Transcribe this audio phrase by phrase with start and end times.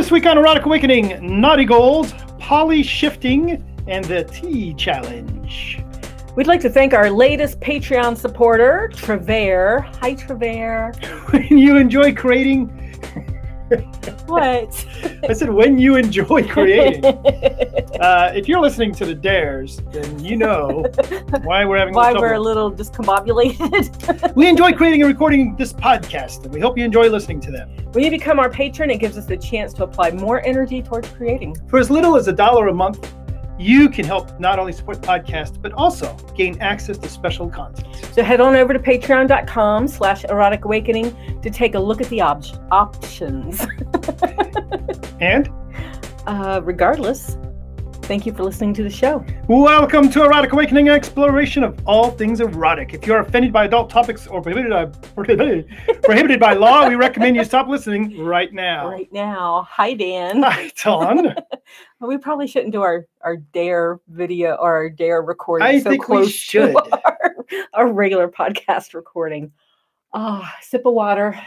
[0.00, 5.78] This week on Erotic Awakening, Naughty Goals, Poly Shifting, and the Tea Challenge.
[6.34, 9.80] We'd like to thank our latest Patreon supporter, Trevor.
[10.00, 10.94] Hi, Trevor.
[11.32, 12.70] When you enjoy creating,
[14.26, 14.86] What?
[15.28, 17.04] I said when you enjoy creating.
[18.00, 20.86] Uh, if you're listening to the Dares, then you know
[21.42, 24.34] why we're having Why we're a little discombobulated.
[24.34, 27.68] We enjoy creating and recording this podcast, and we hope you enjoy listening to them.
[27.92, 31.10] when you become our patron, it gives us the chance to apply more energy towards
[31.10, 31.56] creating.
[31.68, 33.12] For as little as a dollar a month,
[33.60, 37.86] you can help not only support the podcast, but also gain access to special content.
[38.14, 42.22] So head on over to patreon.com slash erotic awakening to take a look at the
[42.22, 43.66] op- options.
[45.20, 45.50] And
[46.26, 47.36] Uh, regardless,
[48.02, 49.22] thank you for listening to the show.
[49.48, 52.94] welcome to Erotic Awakening exploration of all things erotic.
[52.94, 55.66] If you're offended by adult topics or prohibited, uh, prohibited,
[56.02, 58.88] prohibited by law, we recommend you stop listening right now.
[58.88, 60.42] Right now, hi Dan.
[60.42, 61.34] Hi, Dawn.
[62.00, 65.90] Well, we probably shouldn't do our, our dare video or our dare recording I so
[65.90, 66.72] think we close should.
[66.72, 67.36] to our,
[67.74, 69.52] our regular podcast recording.
[70.14, 71.38] Ah, sip of water,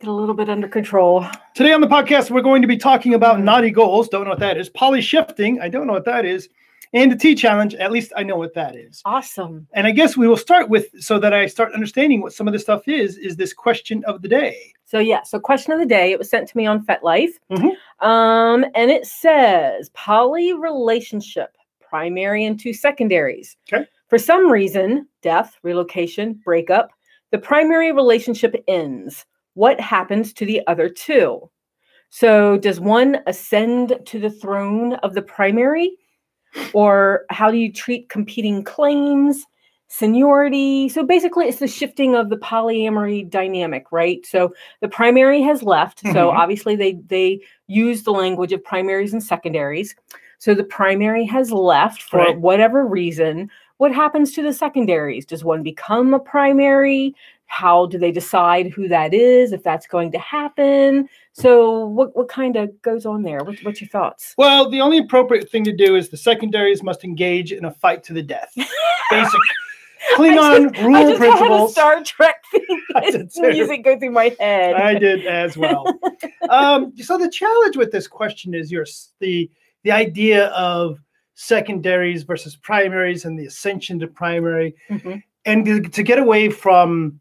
[0.00, 1.26] get a little bit under control.
[1.56, 3.44] Today on the podcast, we're going to be talking about Mm.
[3.44, 4.08] naughty goals.
[4.08, 4.68] Don't know what that is.
[4.68, 5.60] Poly shifting.
[5.60, 6.48] I don't know what that is.
[6.94, 7.74] And the tea challenge.
[7.74, 9.02] At least I know what that is.
[9.04, 9.66] Awesome.
[9.72, 12.52] And I guess we will start with, so that I start understanding what some of
[12.52, 14.72] this stuff is, is this question of the day.
[14.84, 16.12] So yeah, so question of the day.
[16.12, 17.72] It was sent to me on FetLife, Mhm.
[18.00, 23.56] um, and it says poly relationship, primary and two secondaries.
[23.72, 23.86] Okay.
[24.08, 26.90] For some reason, death, relocation, breakup,
[27.32, 29.26] the primary relationship ends.
[29.54, 31.50] What happens to the other two?
[32.10, 35.96] So does one ascend to the throne of the primary,
[36.72, 39.44] or how do you treat competing claims?
[39.88, 40.88] seniority.
[40.88, 44.26] So basically, it's the shifting of the polyamory dynamic, right?
[44.26, 46.00] So the primary has left.
[46.00, 46.36] So Mhm.
[46.36, 49.94] obviously, they they use the language of primaries and secondaries.
[50.38, 52.38] So the primary has left for Right.
[52.38, 53.48] whatever reason.
[53.76, 55.26] What happens to the secondaries?
[55.26, 57.14] Does one become a primary?
[57.46, 59.52] How do they decide who that is?
[59.52, 61.08] If that's going to happen?
[61.32, 63.44] So what what kind of goes on there?
[63.44, 64.34] What, what's your thoughts?
[64.38, 68.02] Well, the only appropriate thing to do is the secondaries must engage in a fight
[68.04, 68.52] to the death.
[69.10, 69.40] Basic
[70.16, 71.72] Klingon I rule just had a principles.
[71.72, 72.82] Star Trek thing.
[72.94, 73.10] I
[73.50, 74.74] music go through my head.
[74.74, 75.86] I did as well.
[76.50, 78.84] um, so the challenge with this question is your
[79.20, 79.50] the
[79.82, 80.98] the idea of
[81.34, 85.22] secondaries versus primaries and the ascension to primary, Mhm.
[85.44, 87.18] and to, to get away from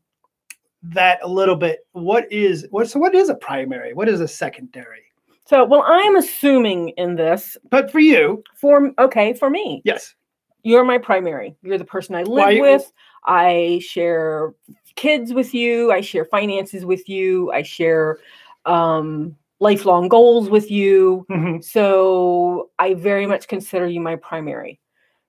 [0.84, 1.80] that a little bit.
[1.94, 2.90] What is what?
[2.90, 3.94] So what is a primary?
[3.94, 5.04] What is a secondary?
[5.46, 10.16] So, well, I'm assuming in this But for you, for okay for me, yes.
[10.64, 11.56] you're my primary.
[11.62, 12.92] You're the person I live Why- with.
[13.26, 14.54] I share
[14.96, 15.92] kids with you.
[15.92, 17.52] I share finances with you.
[17.52, 18.20] I share
[18.66, 21.26] um, lifelong goals with you.
[21.30, 21.64] Mhm.
[21.64, 24.80] So I very much consider you my primary.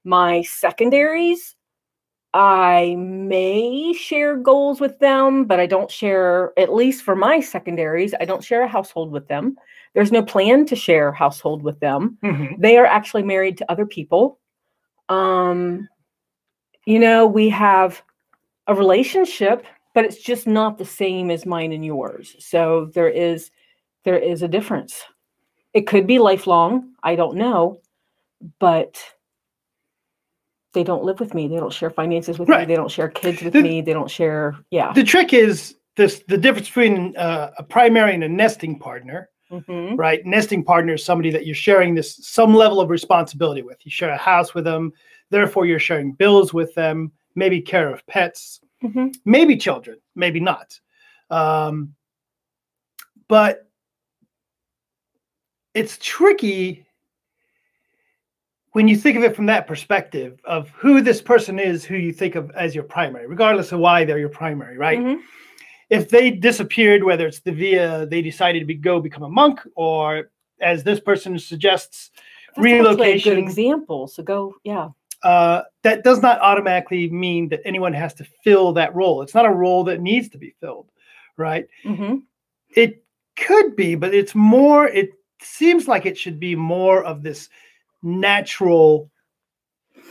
[0.05, 1.55] My secondaries,
[2.35, 8.13] I may share goals with them, but I don't share, at least for my secondaries,
[8.21, 9.57] I don't share a household with them.
[9.95, 12.19] There's no plan to share a household with them.
[12.25, 12.61] Mhm.
[12.61, 14.41] They are actually married to other people.
[15.09, 15.89] Um,
[16.87, 18.03] you know, we have
[18.67, 19.65] a relationship,
[19.95, 22.35] but it's just not the same as mine and yours.
[22.41, 23.53] So there is
[24.03, 25.03] there is a difference.
[25.73, 27.81] It could be lifelong, I don't know,
[28.59, 29.01] but
[30.75, 31.49] they don't live with me.
[31.49, 32.65] They don't share finances with me.
[32.67, 33.81] They don't share kids with The- me.
[33.81, 34.93] They don't share, yeah.
[34.93, 39.31] The trick is this: the difference between uh, a primary and a nesting partner.
[39.51, 39.97] Mhm.
[39.97, 40.25] right?
[40.27, 43.77] Nesting partner is somebody that you're sharing this some level of responsibility with.
[43.85, 44.93] You share a house with them,
[45.31, 49.15] therefore you're sharing bills with them, maybe care of pets, Mhm.
[49.27, 50.81] maybe children, maybe not.
[51.31, 51.95] Um,
[53.29, 53.69] but
[55.75, 56.84] it's tricky
[58.75, 62.13] when you think of it from that perspective of who this person is who you
[62.13, 64.99] think of as your primary, regardless of why they're your primary, right?
[64.99, 65.21] Mhm.
[65.91, 69.61] if they disappeared, whether it's the via they decided to be, go become a monk,
[69.77, 72.11] or as this person suggests,
[72.57, 74.09] That's actually a relocation, good example.
[74.09, 74.89] So go, yeah.
[75.23, 79.23] uh, that does not automatically mean that anyone has to fill that role.
[79.23, 80.91] It's not a role that needs to be filled,
[81.37, 81.67] right?
[81.85, 82.17] hmm
[82.75, 83.05] It
[83.37, 84.89] could be, but it's more.
[84.89, 85.11] It
[85.41, 87.51] seems like it should be more of this
[88.05, 89.11] natural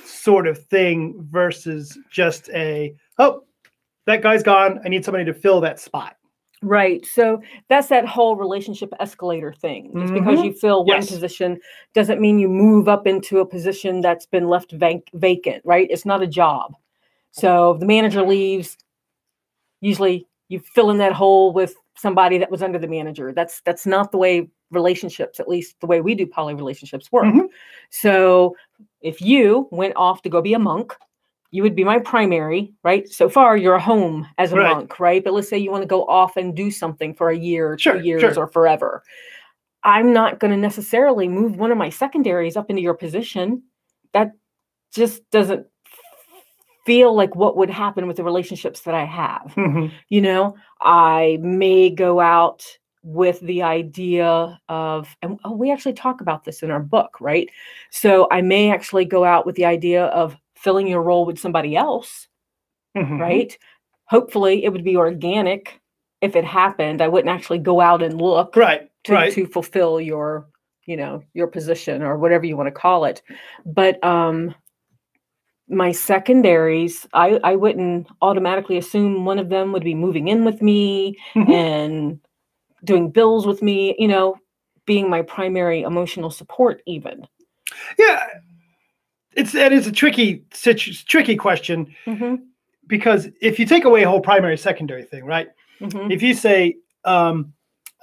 [0.04, 3.44] sort of thing versus just a oh
[4.06, 4.82] that guy's gone.
[4.84, 6.18] I need somebody to fill that spot.
[6.62, 7.06] Right.
[7.06, 9.94] So that's that whole relationship escalator thing.
[9.98, 10.46] Just because Mhm.
[10.46, 11.10] you fill one Yes.
[11.12, 11.60] position
[11.94, 15.88] doesn't mean you move up into a position that's been left vac- vacant, right?
[15.90, 16.76] It's not a job.
[17.32, 18.78] So the manager leaves,
[19.82, 23.32] usually you fill in that hole with somebody that was under the manager.
[23.34, 27.26] That's that's not the way relationships, at least the way we do poly relationships work.
[27.26, 27.48] Mhm.
[27.90, 28.56] So
[29.02, 30.96] if you went off to go be a monk,
[31.52, 33.08] you would be my primary, right?
[33.08, 34.74] So far, you're a home as a Right.
[34.76, 35.24] monk, right?
[35.24, 37.78] But let's say you want to go off and do something for a year, or
[37.78, 38.44] Sure, two years, sure.
[38.44, 39.04] or forever.
[39.84, 43.64] I'm not going to necessarily move one of my secondaries up into your position.
[44.14, 44.32] That
[44.94, 45.68] just doesn't
[46.86, 49.90] feel like what would happen with the relationships that I have Mhm.
[50.10, 52.66] you know i may go out
[53.04, 57.50] with the idea of and oh, we actually talk about this in our book right
[57.90, 61.76] so i may actually go out with the idea of filling your role with somebody
[61.76, 62.28] else
[62.96, 63.20] Mhm.
[63.20, 63.58] right
[64.06, 65.82] hopefully it would be organic
[66.22, 68.90] if it happened i wouldn't actually go out and look Right.
[69.04, 69.34] to, right.
[69.34, 70.48] to fulfill your
[70.86, 73.22] you know your position or whatever you want to call it
[73.66, 74.56] but um
[75.68, 80.62] my secondaries i i wouldn't automatically assume one of them would be moving in with
[80.62, 81.50] me Mhm.
[81.54, 82.20] and
[82.84, 84.36] doing bills with me you know
[84.86, 87.26] being my primary emotional support even
[87.98, 88.26] Yeah.
[89.36, 90.46] It's it is a tricky
[91.08, 92.36] tricky question mm-hmm,
[92.86, 95.50] because if you take away a whole primary secondary thing, right?
[95.82, 96.12] mm-hmm.
[96.12, 97.52] If you say um,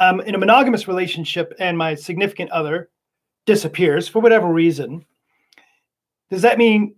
[0.00, 2.90] I'm in a monogamous relationship and my significant other
[3.46, 5.06] disappears for whatever reason,
[6.30, 6.96] does that mean?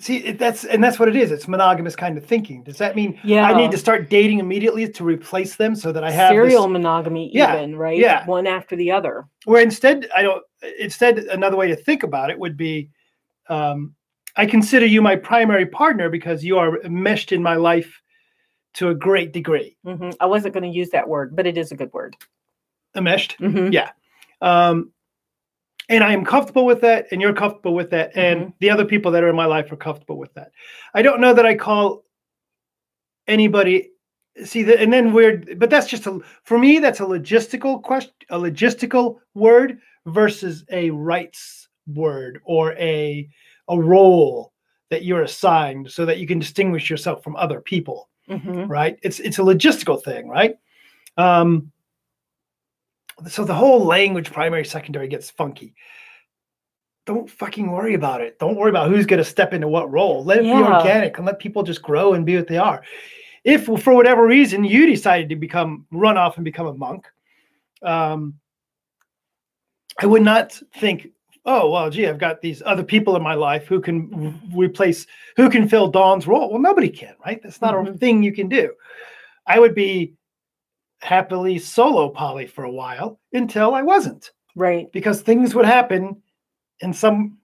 [0.00, 1.30] See, it, that's and that's what it is.
[1.30, 2.64] It's monogamous kind of thinking.
[2.64, 6.02] Does that mean yeah I need to start dating immediately to replace them so that
[6.02, 8.26] I have this- serial monogamy Yeah, even right yeah.
[8.26, 10.42] one after the other where instead I don't
[10.80, 12.90] instead another way to think about it would be
[13.48, 13.94] um,
[14.36, 18.00] I consider you my primary partner because you are meshed in my life
[18.74, 19.76] to a great degree.
[19.84, 22.16] hmm i wasn't going to use that word but it is a good word
[22.96, 23.34] Enmeshed.
[23.38, 23.70] hmm
[24.40, 24.90] Um,
[25.88, 29.10] and I am comfortable with that, and you're comfortable with that, and the other people
[29.12, 30.52] that are in my life are comfortable with that.
[30.94, 32.04] I don't know that I call
[33.26, 33.90] anybody
[34.44, 38.12] see that, and then weird, but that's just a for me that's a logistical question,
[38.30, 43.28] a logistical word versus a rights word or a
[43.68, 44.52] a role
[44.90, 48.98] that you're assigned so that you can distinguish yourself from other people hmm right?
[49.02, 50.56] It's it's a logistical thing, right?
[51.16, 51.70] Um,
[53.28, 55.74] so the whole language primary secondary gets funky.
[57.06, 58.38] Don't fucking worry about it.
[58.38, 60.24] Don't worry about who's going to step into what role.
[60.24, 62.82] Let it be organic and let people just grow and be what they are.
[63.44, 67.06] If for whatever reason you decided to become run off and become a monk,
[67.82, 68.34] um,
[70.00, 71.08] I would not think,
[71.44, 75.06] oh well, gee, I've got these other people in my life who can re- replace,
[75.36, 76.50] who can fill Dawn's role.
[76.50, 77.40] Well, nobody can, right?
[77.42, 78.00] That's not a Mhm.
[78.00, 78.72] thing you can do.
[79.46, 80.14] I would be
[81.04, 86.20] happily solo poly for a while until I wasn't, right because things would happen,
[86.82, 87.38] and some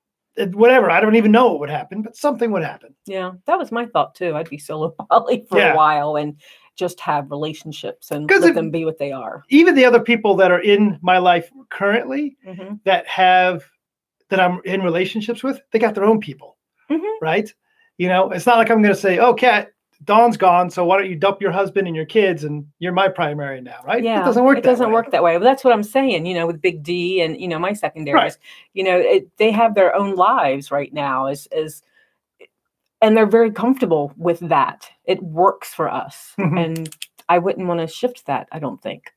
[0.52, 2.94] whatever I don't even know what would happen, but something would happen.
[3.06, 4.34] Yeah, that was my thought too.
[4.34, 5.74] I'd be solo poly for Yeah.
[5.74, 6.40] a while and
[6.76, 9.42] just have relationships and let if- them be what they are.
[9.50, 13.64] Even the other people that are in my life currently hmm that have
[14.30, 16.56] that I'm in relationships with, they got their own people,
[16.88, 17.16] Mhm.
[17.20, 17.52] right?
[17.98, 19.72] You know, it's not like I'm going to say, "Oh, Kat,
[20.04, 23.08] Dawn's gone, so why don't you dump your husband and your kids, and you're my
[23.08, 24.02] primary now," right?
[24.02, 24.58] Yeah, it doesn't work.
[24.58, 24.94] It that doesn't way.
[24.94, 25.36] work that way.
[25.36, 26.24] But that's what I'm saying.
[26.24, 28.38] You know, with Big D and you know my secondaries,
[28.72, 31.26] you know, it, they have their own lives right now.
[31.26, 31.82] As as
[33.02, 34.90] and they're very comfortable with that.
[35.04, 36.64] It works for us, Mhm.
[36.64, 36.96] and
[37.28, 38.48] I wouldn't want to shift that.
[38.52, 39.12] I don't think.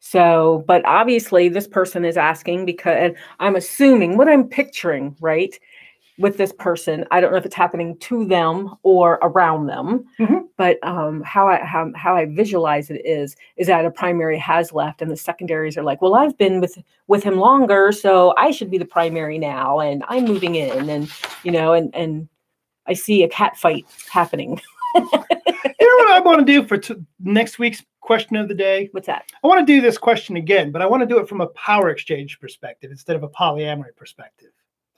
[0.00, 5.58] So, but obviously, this person is asking because and I'm assuming what I'm picturing, right,
[6.20, 7.04] with this person.
[7.10, 10.44] I don't know if it's happening to them or around them, Mhm.
[10.56, 14.72] but um, how I how, how I visualize it is is that a primary has
[14.72, 18.50] left, and the secondaries are like, well, I've been with with him longer, so I
[18.52, 21.10] should be the primary now, and I'm moving in, and
[21.42, 22.28] you know, and and
[22.86, 24.60] I see a cat fight happening.
[25.80, 28.88] You know what I want to do for t- next week's question of the day?
[28.92, 29.24] What's that?
[29.42, 31.46] I want to do this question again, but I want to do it from a
[31.48, 34.50] power exchange perspective instead of a polyamory perspective.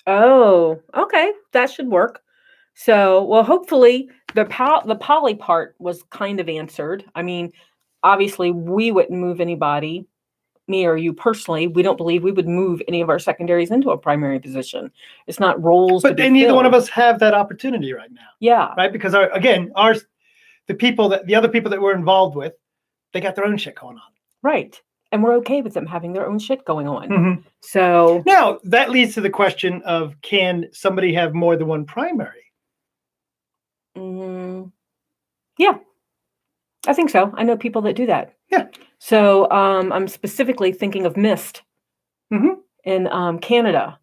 [0.06, 2.22] Oh, okay, that should work.
[2.74, 7.04] So, well, hopefully the pow- the poly part was kind of answered.
[7.14, 7.52] I mean,
[8.02, 10.06] obviously we wouldn't move anybody,
[10.68, 11.66] me or you personally.
[11.66, 14.90] We don't believe we would move any of our secondaries into a primary position.
[15.26, 16.02] It's not roles.
[16.02, 18.92] But neither one of us have that opportunity right now, Yeah, right?
[18.92, 20.06] Because our again, ours,
[20.66, 22.54] the people that the other people that we're involved with,
[23.12, 24.02] they got their own shit going on.
[24.42, 24.80] right.
[25.12, 27.08] And we're okay with them having their own shit going on.
[27.10, 27.44] Mhm.
[27.60, 32.50] So, Now that leads to the question of can somebody have more than one primary?
[33.96, 34.72] Mm,
[35.58, 35.78] yeah,
[36.86, 37.30] I think so.
[37.36, 38.34] I know people that do that.
[38.50, 38.68] Yeah.
[38.98, 41.62] So um, I'm specifically thinking of Mist
[42.32, 42.56] Mhm.
[42.84, 43.98] in um, Canada.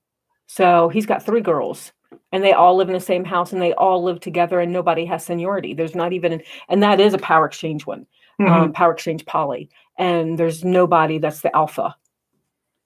[0.45, 1.91] So he's got three girls,
[2.31, 5.05] and they all live in the same house, and they all live together, and nobody
[5.05, 5.73] has seniority.
[5.73, 8.05] There's not even, an, and that is a power exchange one,
[8.39, 8.51] Mm-hmm.
[8.53, 11.95] um, power exchange poly, and there's nobody that's the alpha.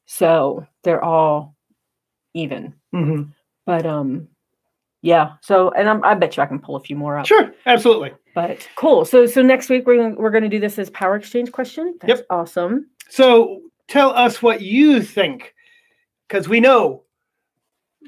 [0.06, 1.56] So they're all
[2.34, 2.74] even.
[2.94, 3.32] Mhm.
[3.66, 4.28] But um
[5.02, 7.26] yeah, so and I'm, I bet you I can pull a few more up.
[7.26, 8.12] Sure, absolutely.
[8.36, 9.06] But cool.
[9.06, 11.98] So so next week we're gonna, we're going to do this as power exchange question.
[12.02, 12.26] That's Yep.
[12.30, 12.88] awesome.
[13.10, 15.54] So tell us what you think,
[16.28, 17.04] because we know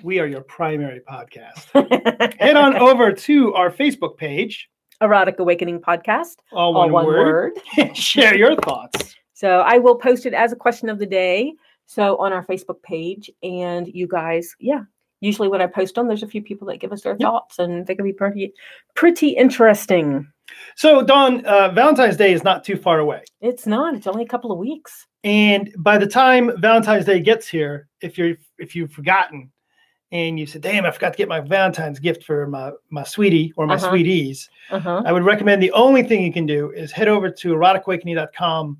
[0.03, 1.69] we are your primary podcast.
[2.39, 4.69] Head on over to our Facebook page,
[5.01, 6.35] Erotic Awakening podcast.
[6.51, 7.53] all All one, one word.
[7.77, 7.97] word.
[7.97, 9.15] Share your thoughts.
[9.33, 11.53] So I will post it as a question of the day.
[11.85, 14.81] So on our Facebook page, and you guys, yeah.
[15.21, 17.19] Usually when I post them, there's a few people that give us their Yep.
[17.21, 18.53] thoughts, and they can be pretty,
[18.95, 20.27] pretty interesting.
[20.75, 23.23] So, Dawn, uh, Valentine's Day is not too far away.
[23.41, 23.95] It's not.
[23.95, 25.07] It's only a couple of weeks.
[25.23, 29.51] And by the time Valentine's Day gets here, if you're if you've forgotten
[30.15, 33.51] and you said, damn, I forgot to get my Valentine's gift for my, my sweetie
[33.57, 33.89] or my Uh-huh.
[33.89, 35.03] sweeties, Uh huh.
[35.05, 38.77] I would recommend the only thing you can do is head over to eroticawakening.com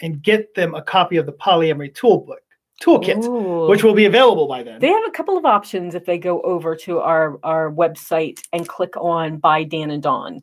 [0.00, 2.38] and get them a copy of the polyamory toolbook
[2.82, 4.80] toolkit, which will be available by then.
[4.80, 8.66] They have a couple of options if they go over to our our website and
[8.66, 10.42] click on Buy Dan and Dawn.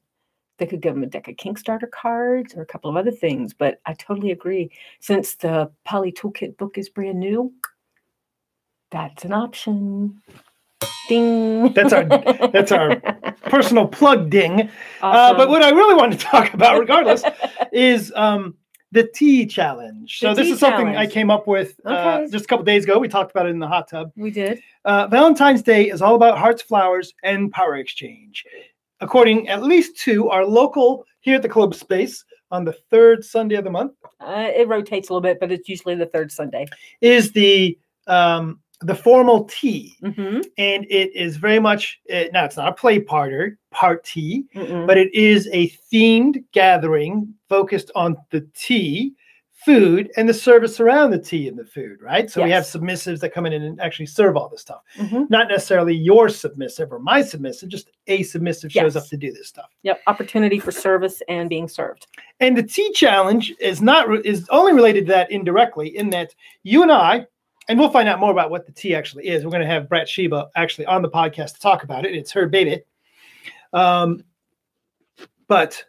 [0.59, 3.53] They could give them a deck of Kickstarter cards or a couple of other things,
[3.53, 4.69] but I totally agree.
[4.99, 7.51] Since the Poly Toolkit book is brand new,
[8.91, 10.21] that's an option.
[11.09, 11.73] Ding.
[11.73, 12.05] That's our-
[12.51, 12.97] that's our
[13.47, 14.69] Personal plug ding.
[15.01, 17.23] Uh, but what I really want to talk about, regardless,
[17.71, 18.55] is um,
[18.91, 20.19] the tea challenge.
[20.19, 22.31] The So this is something I came up with uh, Okay.
[22.31, 22.99] just a couple days ago.
[22.99, 24.11] We talked about it in the hot tub.
[24.17, 24.59] we did.
[24.83, 28.43] Uh, Valentine's Day is all about hearts, flowers, and power exchange.
[28.99, 33.55] According at least to our local here at the club space on the third Sunday
[33.55, 36.65] of the month Uh, it rotates a little bit, but it's usually the third Sunday.
[36.99, 37.77] is the
[38.07, 40.41] um, the formal tea, Mm-hmm.
[40.57, 44.85] and it is very much uh, now it's not a play party party, Mm-mm.
[44.87, 49.13] but it is a themed gathering focused on the tea,
[49.65, 51.97] food, and the service around the tea and the food.
[52.01, 54.81] Right, so we have submissives that come in and actually serve all this stuff.
[54.97, 55.27] Mhm.
[55.29, 59.47] not necessarily your submissive or my submissive, just a submissive shows up to do this
[59.47, 59.69] stuff.
[59.83, 60.01] Yep.
[60.07, 62.05] Opportunity for service and being served.
[62.39, 66.35] And the tea challenge is not re- is only related to that indirectly in that
[66.63, 67.25] you and I,
[67.67, 69.43] and we'll find out more about what the tea actually is.
[69.43, 72.15] We're going to have Brett Sheba actually on the podcast to talk about it.
[72.15, 72.81] It's her baby.
[73.73, 74.23] Um,
[75.47, 75.83] but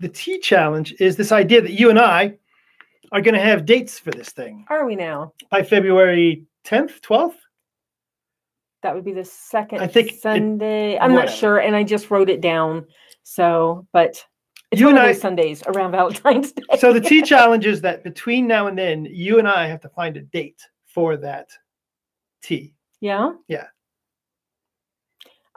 [0.00, 2.38] the tea challenge is this idea that you and I
[3.12, 5.32] are going to have dates for this thing Are we now?
[5.50, 7.34] by February 10th, 12th.
[8.82, 10.98] That would be the second I think it- Sunday.
[10.98, 12.86] I'm not sure, and I just wrote it down.
[13.22, 14.22] So, but
[14.70, 16.62] it's You one and of I- those Sundays around Valentine's Day.
[16.78, 19.88] so the tea challenge is that between now and then, you and I have to
[19.88, 20.60] find a date
[20.96, 21.50] for that
[22.42, 22.72] tea.
[23.00, 23.32] yeah.
[23.48, 23.66] Yeah.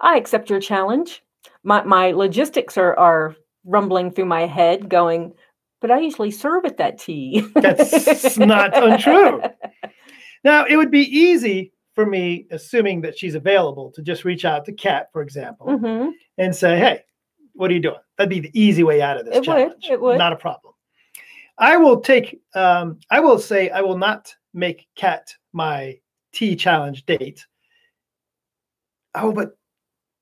[0.01, 1.23] I accept your challenge.
[1.63, 5.33] My my logistics are are rumbling through my head, going.
[5.79, 7.47] But I usually serve at that tea.
[7.55, 9.41] That's not untrue.
[10.43, 14.65] Now, it would be easy for me, assuming that she's available, to just reach out
[14.65, 16.99] to Kat, for example, hmm and say, "Hey,
[17.53, 19.87] what are you doing?" That'd be the easy way out of this It would, challenge.
[19.89, 20.17] it would.
[20.17, 20.73] Not a problem.
[21.57, 22.41] I will take.
[22.55, 25.97] Um, I will say I will not make Kat my
[26.33, 27.45] tea challenge date.
[29.15, 29.57] Oh, but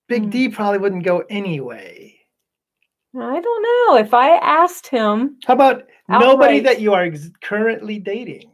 [0.07, 0.29] Big Hmm.
[0.29, 2.13] D probably wouldn't go anyway.
[3.19, 3.98] I don't know.
[3.98, 8.51] If I asked him, How about nobody that you are ex- currently dating?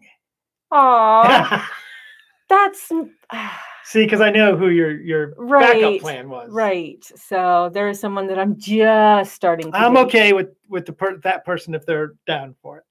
[0.71, 1.67] oh,
[2.49, 2.91] that's
[3.85, 6.49] See, because I know who your your backup Right, plan was.
[6.51, 7.03] right.
[7.15, 10.05] So there is someone that I'm just starting to I'm date.
[10.05, 12.83] okay with with the per- that person if they're down for it.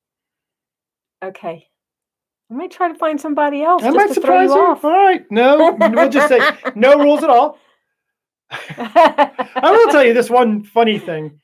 [1.27, 1.67] Okay.
[2.53, 4.69] I might try to find somebody else I just might to surprise throw you you.
[4.73, 4.85] off.
[4.85, 6.39] All right, no, we'll just say
[6.75, 7.59] no rules at all.
[8.51, 11.41] I will tell you this one funny thing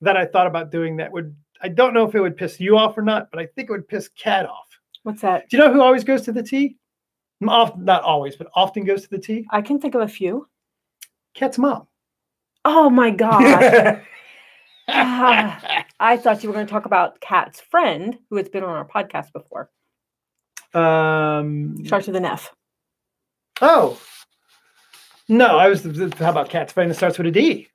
[0.00, 2.76] that I thought about doing that would I don't know if it would piss you
[2.76, 4.66] off or not, but I think it would piss Kat off.
[5.04, 5.48] What's that?
[5.48, 6.76] Do you know who always goes to the tea?
[7.46, 9.46] Often, not always, but often goes to the tea.
[9.50, 10.48] I can think of a few.
[11.34, 11.86] Kat's mom.
[12.64, 14.02] Oh my God.
[14.90, 18.70] Ah, I thought you were going to talk about Kat's friend who has been on
[18.70, 19.68] our podcast before.
[20.74, 21.84] Um.
[21.86, 22.52] Starts with an F.
[23.60, 24.00] Oh.
[25.28, 25.84] No, I was.
[25.84, 27.68] How about Kat's friend that starts with a D?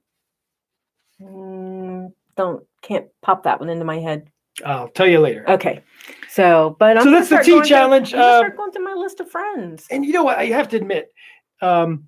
[1.21, 4.29] Mm, don't can't pop that one into my head.
[4.65, 5.49] I'll tell you later.
[5.49, 5.83] Okay.
[6.29, 8.93] So, but I'm So that's the tea challenge, I'm gonna uh, start going through my
[8.93, 10.37] list of friends And you know what?
[10.37, 11.11] I have to admit,
[11.61, 12.07] um,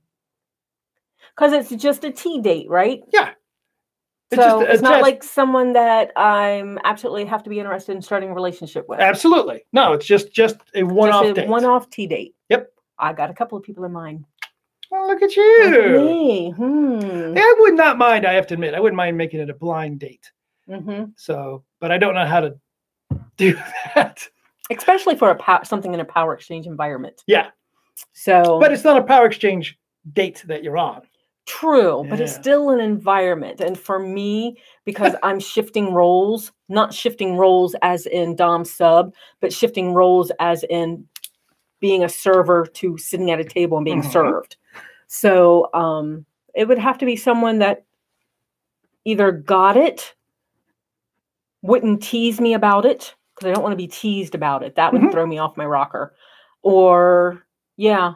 [1.35, 3.01] because it's just a tea date, right?
[3.11, 3.31] yeah.
[4.33, 8.29] So just it's not like someone that I'm absolutely have to be interested in starting
[8.29, 8.99] a relationship with.
[8.99, 9.93] absolutely no.
[9.93, 11.49] It's just just a one-off just a date.
[11.49, 12.35] one-off tea date.
[12.49, 12.71] Yep.
[12.97, 14.25] I got a couple of people in mind.
[14.91, 15.99] Oh, look at Look at you.
[16.05, 16.51] Me.
[16.51, 17.35] Hmm.
[17.35, 18.25] Yeah, I would not mind.
[18.25, 20.31] I have to admit, I wouldn't mind making it a blind date.
[20.69, 21.11] Mm-hmm.
[21.17, 22.55] So, but I don't know how to
[23.37, 23.57] do
[23.95, 24.27] that.
[24.71, 27.23] especially for a pow- something in a power exchange environment.
[27.27, 27.49] Yeah.
[28.13, 29.77] So, But it's not a power exchange
[30.13, 31.01] date that you're on.
[31.45, 33.61] True, but it's still an environment.
[33.61, 39.53] And for me, because I'm shifting roles, not shifting roles as in Dom sub, but
[39.53, 41.05] shifting roles as in
[41.79, 44.11] being a server to sitting at a table and being Mhm.
[44.11, 44.57] served.
[45.07, 46.25] So um,
[46.55, 47.85] it would have to be someone that
[49.05, 50.15] either got it,
[51.61, 54.75] wouldn't tease me about it, because I don't want to be teased about it.
[54.75, 55.11] That would Mhm.
[55.11, 56.15] throw me off my rocker.
[56.63, 57.45] Or,
[57.77, 58.15] yeah,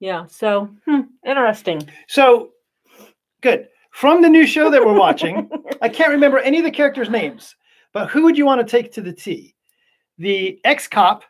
[0.00, 0.26] yeah.
[0.26, 1.88] So, hmm, interesting.
[2.08, 2.50] So
[3.46, 3.68] good.
[3.92, 5.48] From the new show that we're watching,
[5.80, 7.54] I can't remember any of the characters' names,
[7.92, 9.54] but who would you want to take to the tea?
[10.18, 11.22] The ex cop,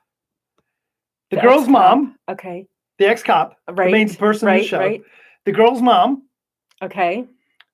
[1.30, 1.70] the, The girl's ex-cop.
[1.72, 2.66] mom, Okay.
[2.98, 3.86] the ex cop, Right.
[3.86, 5.02] the main person in the show, right.
[5.44, 6.22] the girl's mom,
[6.82, 7.26] Okay.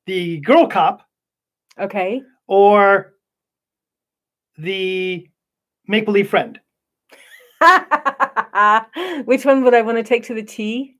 [0.06, 1.08] the girl cop,
[1.78, 2.22] Okay.
[2.48, 3.14] or
[4.58, 5.28] the
[5.86, 6.60] make believe friend.
[9.24, 10.96] Which one would I want to take to the tea?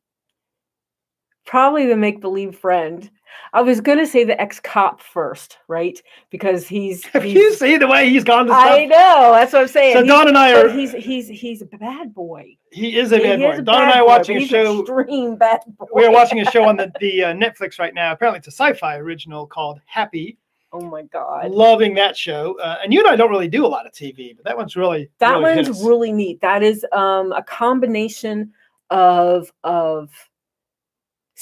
[1.44, 3.10] Probably the make believe friend.
[3.54, 6.00] I was going to say the ex cop first, right?
[6.30, 7.04] Because he's.
[7.12, 8.64] Have he's you seen the way he's gone to Stuff?
[8.66, 9.32] I know.
[9.32, 9.94] That's what I'm saying.
[9.94, 10.68] So He's- Don and I are.
[10.68, 12.56] he's he's he's a bad boy.
[12.70, 13.58] He is a bad is boy.
[13.58, 14.80] a Don and I are watching but a show.
[14.80, 15.86] Extreme bad boy.
[15.94, 18.12] We are watching a show on the the uh, Netflix right now.
[18.12, 20.38] Apparently, it's a sci-fi original called Happy.
[20.72, 21.50] Oh my god.
[21.50, 22.58] Loving that show.
[22.58, 24.74] Uh, and you and I don't really do a lot of TV, but that one's
[24.76, 28.52] really that really one's really neat that is um a combination
[28.90, 30.10] of of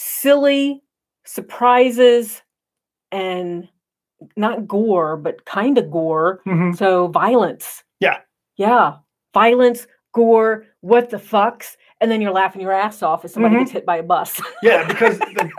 [0.00, 0.83] silly
[1.26, 2.40] surprises
[3.12, 3.69] and
[4.37, 6.40] not gore but kind of gore.
[6.47, 6.76] Mhm.
[6.76, 7.85] so violence.
[8.00, 8.19] Yeah.
[8.57, 8.97] yeah.
[9.35, 11.76] Violence gore what the fucks.
[12.00, 13.59] And then you're laughing your ass off as somebody Mhm.
[13.61, 14.40] gets hit by a bus.
[14.62, 15.50] Yeah, because the,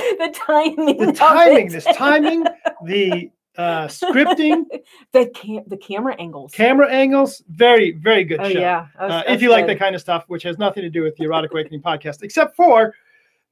[0.18, 2.44] the timing the timing, this timing,
[2.84, 4.64] the uh, scripting,
[5.12, 6.52] the cam- the camera angles.
[6.52, 8.58] Camera angles, very very good oh show.
[8.58, 8.86] yeah.
[9.00, 11.14] Was- Uh, if you like that kind of stuff, which has nothing to do with
[11.16, 12.94] the Erotic Awakening podcast, except for,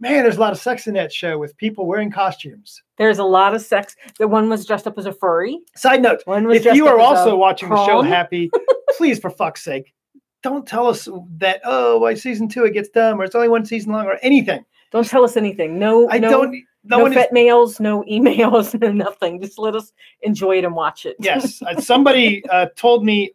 [0.05, 2.83] man, there's a lot of sex in that show with people wearing costumes.
[2.99, 3.97] There's a lot of sex.
[4.19, 5.59] The one was dressed up as a furry.
[5.75, 8.03] Side note: One was if you are also watching the show.
[8.03, 8.51] Happy,
[8.97, 9.95] please, for fuck's sake,
[10.43, 13.65] don't tell us that oh, by season two it gets dumb or it's only one
[13.65, 14.65] season long or anything.
[14.93, 15.79] Don't tell us anything.
[15.79, 16.63] No, I no, don't.
[16.87, 17.27] No, no, is.
[17.33, 19.41] mails, no emails, no nothing.
[19.41, 21.17] Just let us enjoy it and watch it.
[21.19, 23.33] Yes, somebody uh, told me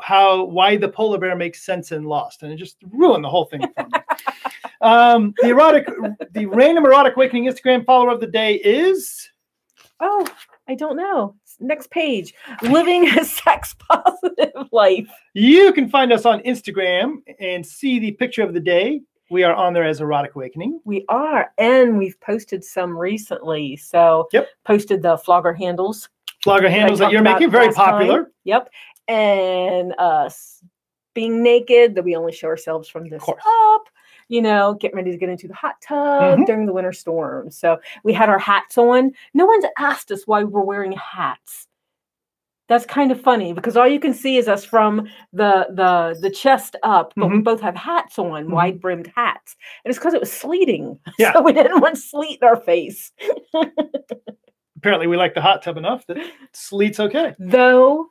[0.00, 3.46] how why the polar bear makes sense in Lost, and it just ruined the whole
[3.46, 3.90] thing for me.
[4.80, 5.86] um, the erotic,
[6.32, 9.30] the random erotic awakening Instagram follower of the day is
[10.00, 10.26] Oh,
[10.68, 11.34] I don't know.
[11.58, 12.34] Next page.
[12.60, 15.08] Living a sex positive life.
[15.32, 19.00] you can find us on Instagram and see the picture of the day.
[19.30, 20.80] We are on there as erotic awakening.
[20.84, 23.76] We are, and we've posted some recently.
[23.76, 24.48] So, Yep.
[24.64, 26.08] posted the flogger handles.
[26.44, 27.90] Flogger handles that you're making very last time.
[27.92, 28.30] popular.
[28.44, 28.68] Yep.
[29.08, 30.62] And us
[31.14, 33.82] being naked, that we only show ourselves from this up,
[34.28, 36.46] you know, getting ready to get into the hot tub Mhm.
[36.46, 37.50] during the winter storm.
[37.50, 39.12] So we had our hats on.
[39.32, 41.66] No one's asked us why we're wearing hats.
[42.68, 46.30] That's kind of funny because all you can see is us from the the the
[46.30, 47.44] chest up, but we Mhm.
[47.44, 48.50] both have hats on, Mhm.
[48.50, 49.54] wide brimmed hats.
[49.84, 50.98] And it's because it was sleeting.
[51.18, 51.32] Yeah.
[51.32, 53.12] So we didn't want sleet in our face.
[54.76, 56.18] Apparently, we like the hot tub enough that
[56.52, 57.34] sleet's okay.
[57.38, 58.08] though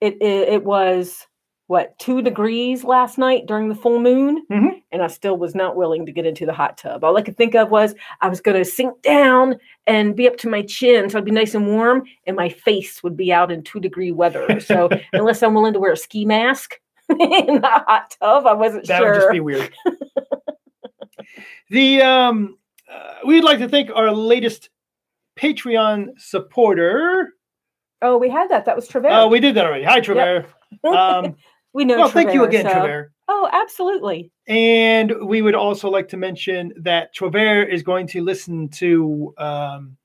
[0.00, 1.26] it, it it was
[1.66, 4.82] what two degrees last night during the full moon Mhm.
[4.92, 7.38] and i still was not willing to get into the hot tub all i could
[7.38, 11.08] think of was i was going to sink down and be up to my chin
[11.08, 14.12] so i'd be nice and warm and my face would be out in two degree
[14.12, 16.78] weather so unless i'm willing to wear a ski mask
[17.08, 19.72] in the hot tub i wasn't sure That would just be weird.
[21.70, 22.58] the um,
[22.92, 24.68] uh, we'd like to thank our latest
[25.36, 27.30] Patreon supporter.
[28.04, 29.08] Oh we had that that was Trevor.
[29.10, 29.84] Oh, we did that already.
[29.84, 30.46] Hi, Trevor.
[30.84, 31.34] Um,
[31.74, 33.12] we know well, thank you again, so- Trevor.
[33.28, 38.68] oh absolutely And we would also like to mention that Trevor is going to listen
[38.82, 39.96] to um,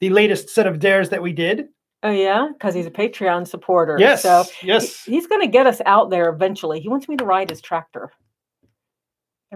[0.00, 1.64] the latest set of dares that we did.
[2.02, 5.04] oh yeah because he's a patreon supporter Yes, so He- yes.
[5.04, 6.78] he's going to get us out there eventually.
[6.80, 8.12] He wants me to ride his tractor.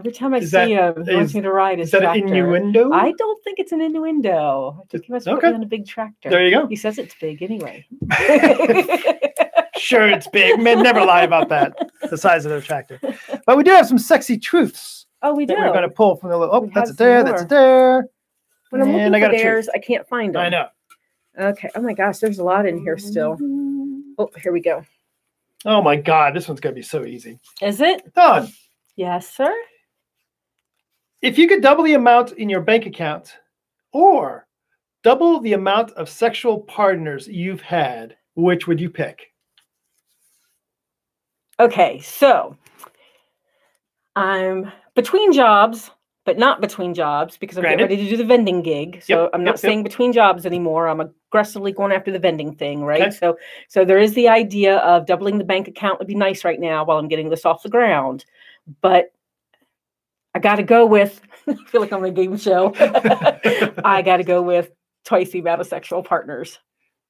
[0.01, 1.99] Every time I Is see that- him, he wants me to ride his Is that
[2.01, 2.25] tractor.
[2.25, 2.91] an innuendo?
[2.91, 4.79] I don't think it's an innuendo.
[4.81, 5.47] I think he must Okay.
[5.47, 6.29] on a big tractor.
[6.31, 6.65] there you go.
[6.65, 7.85] He says it's big anyway.
[9.77, 10.59] sure, it's big.
[10.59, 11.77] Men never lie about that.
[12.09, 12.99] The size of their tractor.
[13.45, 15.53] But we do have some sexy truths oh, we do.
[15.55, 16.55] we're going to pull from the little.
[16.55, 17.23] Oh, We that's a have some dare.
[17.23, 17.47] That's a more.
[17.49, 18.07] dare.
[18.71, 20.41] when I'm and looking I got for I can't find them.
[20.41, 20.67] I know.
[21.39, 21.69] Okay.
[21.75, 23.37] Oh my gosh, there's a lot in here still.
[24.17, 24.83] Oh, here we go.
[25.63, 27.39] Oh my God, this one's going to be so easy.
[27.61, 28.13] Is it?
[28.15, 28.51] Done.
[28.95, 29.53] Yes, sir.
[31.21, 33.37] If you could double the amount in your bank account
[33.93, 34.47] or
[35.03, 39.27] double the amount of sexual partners you've had, which would you pick?
[41.59, 42.57] Okay, so
[44.15, 45.91] I'm between jobs,
[46.25, 49.03] but not between jobs because I'm getting ready to do the vending gig.
[49.03, 49.59] So Yep, I'm not yep.
[49.59, 50.87] saying between jobs anymore.
[50.87, 53.01] I'm aggressively going after the vending thing, right?
[53.03, 53.11] Okay.
[53.11, 56.59] So so there is the idea of doubling the bank account would be nice right
[56.59, 58.25] now while I'm getting this off the ground.
[58.81, 59.13] But
[60.33, 62.73] I got to go with I feel like I'm on a game show.
[63.83, 64.71] I got to go with
[65.05, 66.59] twice the amount of sexual partners.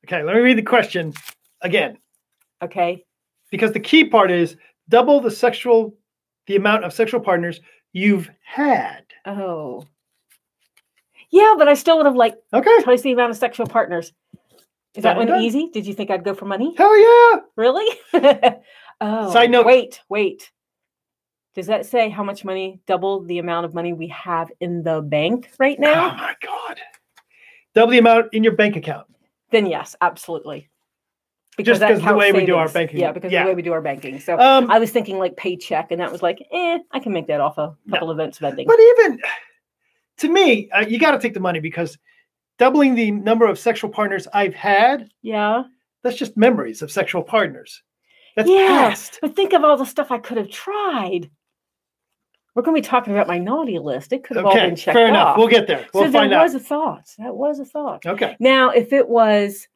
[0.05, 1.13] Okay, let me read the question
[1.61, 1.97] again
[2.63, 3.03] Okay.
[3.51, 4.55] because the key part is
[4.89, 5.95] double the sexual,
[6.47, 7.59] the amount of sexual partners
[7.93, 9.03] you've had.
[9.25, 9.85] Oh.
[11.29, 14.11] Yeah, but I still would have liked Okay, twice the amount of sexual partners.
[14.95, 15.41] Is that and one done.
[15.41, 15.69] easy?
[15.71, 16.73] Did you think I'd go for money?
[16.77, 17.41] hell yeah.
[17.55, 17.97] Really?
[19.01, 19.31] oh.
[19.31, 20.51] Side note- Wait, wait.
[21.53, 25.01] Does that say how much money, double the amount of money we have in the
[25.01, 26.11] bank right now?
[26.11, 26.79] Oh my god,
[27.75, 29.07] double the amount in your bank account.
[29.51, 30.69] Then yes, absolutely.
[31.61, 32.99] Just that 'cause the way we do our banking.
[33.01, 33.43] Yeah, because Yeah.
[33.43, 34.19] the way we do our banking.
[34.21, 37.27] So Um, I was thinking like paycheck, and that was like, eh, I can make
[37.27, 37.93] that off a No.
[37.93, 38.65] couple events vending.
[38.65, 39.19] But even
[40.19, 41.97] to me, uh, you got to take the money because
[42.57, 45.63] doubling the number of sexual partners I've had, yeah.
[46.01, 47.83] that's just memories of sexual partners.
[48.37, 49.19] That's Yeah, past.
[49.21, 51.29] But think of all the stuff I could have tried.
[52.53, 54.11] We're going to be talking about my naughty list.
[54.11, 55.29] It could have all been checked fair enough.
[55.29, 55.37] off.
[55.37, 55.87] We'll get there.
[55.93, 56.43] We'll so find that out.
[56.43, 57.09] was a thought.
[57.17, 58.05] That was a thought.
[58.05, 58.35] Okay.
[58.39, 59.67] Now, if it was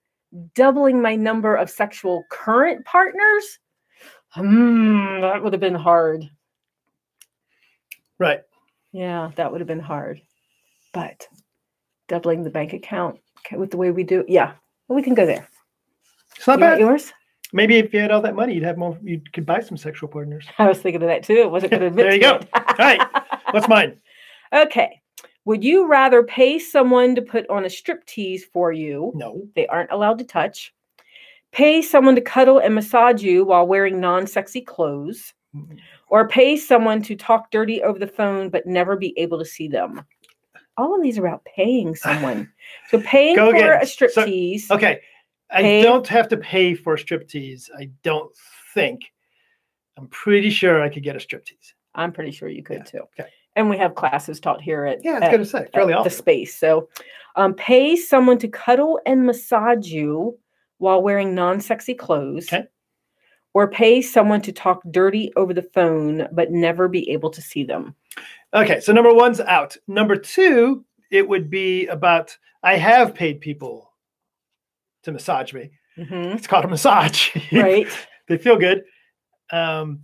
[0.56, 3.60] doubling my number of sexual current partners,
[4.32, 6.30] hmm, that would have been hard.
[8.20, 8.42] Right.
[8.92, 10.22] Yeah, that would have been hard.
[10.94, 11.28] But
[12.08, 14.54] doubling the bank account okay, with the way we do, yeah,
[14.88, 15.48] well, we can go there.
[16.36, 16.80] It's not You bad.
[16.80, 17.14] yours?
[17.54, 18.98] Maybe if you had all that money, you'd have more.
[19.04, 20.46] You could buy some sexual partners.
[20.58, 21.42] I was thinking of that too.
[21.44, 22.36] I wasn't going to admit There you go.
[22.36, 22.78] it.
[22.80, 23.02] right.
[23.52, 24.00] What's mine?
[24.54, 25.02] Okay.
[25.46, 29.12] Would you rather pay someone to put on a strip tease for you?
[29.16, 29.42] No.
[29.56, 30.74] They aren't allowed to touch.
[31.52, 35.34] Pay someone to cuddle and massage you while wearing non sexy clothes.
[35.56, 35.78] Mm.
[36.08, 39.68] Or pay someone to talk dirty over the phone but never be able to see
[39.68, 40.06] them.
[40.78, 42.50] All of these are about paying someone.
[42.92, 43.82] So paying Go for again.
[43.82, 44.70] a strip So- tease.
[45.52, 45.60] Okay.
[45.60, 47.70] I Pay- don't have to pay for striptease.
[47.78, 48.32] I don't
[48.74, 49.02] think.
[49.98, 51.74] I'm pretty sure I could get a striptease.
[51.94, 53.02] I'm pretty sure you could Yeah, too.
[53.20, 53.30] okay.
[53.56, 56.04] And we have classes taught here at, Yeah, I was gonna say fairly often.
[56.04, 56.58] the space.
[56.58, 56.90] So
[57.38, 60.38] um, pay someone to cuddle and massage you
[60.80, 62.48] while wearing non-sexy clothes.
[62.52, 62.66] Okay.
[63.54, 67.64] Or pay someone to talk dirty over the phone but never be able to see
[67.64, 67.96] them.
[68.54, 69.78] Okay, so number one's out.
[69.88, 73.94] Number two, it would be about I have paid people
[75.06, 75.72] to massage me.
[75.98, 76.36] Mhm.
[76.36, 77.36] It's called a massage.
[77.52, 77.88] Right.
[78.28, 78.84] they feel good.
[79.52, 80.02] Um,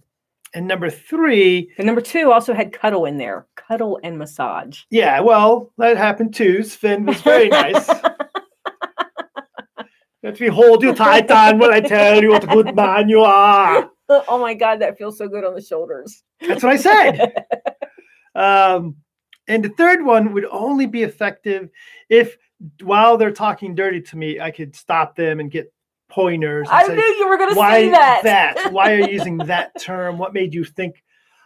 [0.53, 3.47] and number three, and number two also had cuddle in there.
[3.55, 4.81] Cuddle and massage.
[4.89, 6.63] yeah, well, that happened too.
[6.63, 7.89] Sven was very nice.
[10.23, 13.21] Let me hold you tight on when I tell you what a good man you
[13.21, 13.89] are.
[14.09, 16.23] oh my god, that feels so good on the shoulders.
[16.47, 17.45] That's what I said.
[18.35, 18.95] um,
[19.47, 21.69] and the third one would only be effective
[22.09, 22.37] if,
[22.81, 25.73] while they're talking dirty to me, I could stop them and get
[26.09, 26.67] pointers.
[26.69, 28.71] And I say, knew you were going to Why say that.
[28.71, 30.17] Why are you using that term?
[30.17, 31.03] What made you think?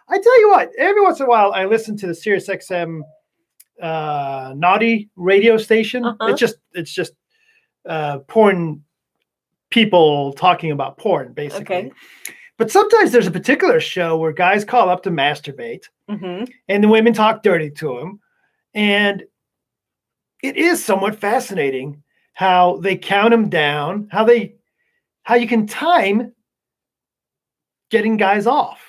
[0.08, 0.70] I tell you what.
[0.78, 3.00] Every once in a while, I listen to the Sirius XM
[3.80, 6.04] uh, naughty radio station.
[6.04, 6.26] Uh-huh.
[6.26, 7.12] It's just it's just
[7.88, 8.82] uh, porn
[9.70, 11.76] people talking about porn, basically.
[11.76, 11.92] Okay.
[12.58, 16.88] But sometimes there's a particular show where guys call up to masturbate hmm and the
[16.88, 18.20] women talk dirty to them.
[18.74, 19.24] And
[20.42, 24.56] it is somewhat fascinating how they count them down, how they
[25.22, 26.32] how you can time
[27.90, 28.80] getting guys off.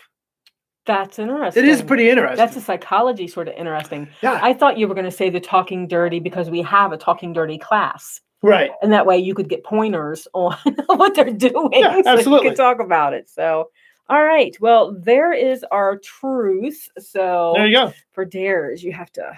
[0.85, 1.63] That's interesting.
[1.63, 2.37] It is pretty interesting.
[2.37, 4.07] That's a psychology sort of interesting.
[4.21, 6.97] yeah, I thought you were going to say the talking dirty because we have a
[6.97, 8.21] talking dirty class.
[8.41, 8.71] right.
[8.81, 10.55] And that way you could get pointers on
[10.87, 11.69] what they're doing.
[11.73, 12.49] Yeah, so you absolutely.
[12.49, 13.29] could talk about it.
[13.29, 13.69] So,
[14.09, 14.55] all right.
[14.61, 16.87] Well, there is our truth.
[16.97, 17.93] So, There you go.
[18.13, 19.33] for dares, you have to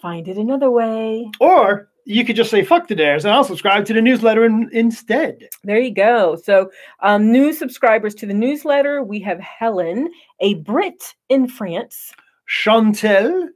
[0.00, 1.30] find it another way.
[1.40, 4.68] Or you could just say fuck the dares and I'll subscribe to the newsletter in,
[4.72, 5.48] instead.
[5.64, 6.36] There you go.
[6.36, 10.10] So, um, new subscribers to the newsletter, we have Helen,
[10.40, 12.12] a Brit in France.
[12.48, 13.48] Chantel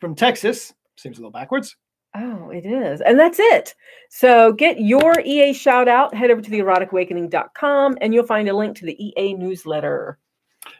[0.00, 0.72] from Texas.
[0.96, 1.76] Seems a little backwards.
[2.14, 3.00] Oh, it is.
[3.00, 3.74] And that's it.
[4.08, 8.76] So get your EA shout out, head over to theeroticawakening.com, and you'll find a link
[8.78, 10.18] to the EA newsletter.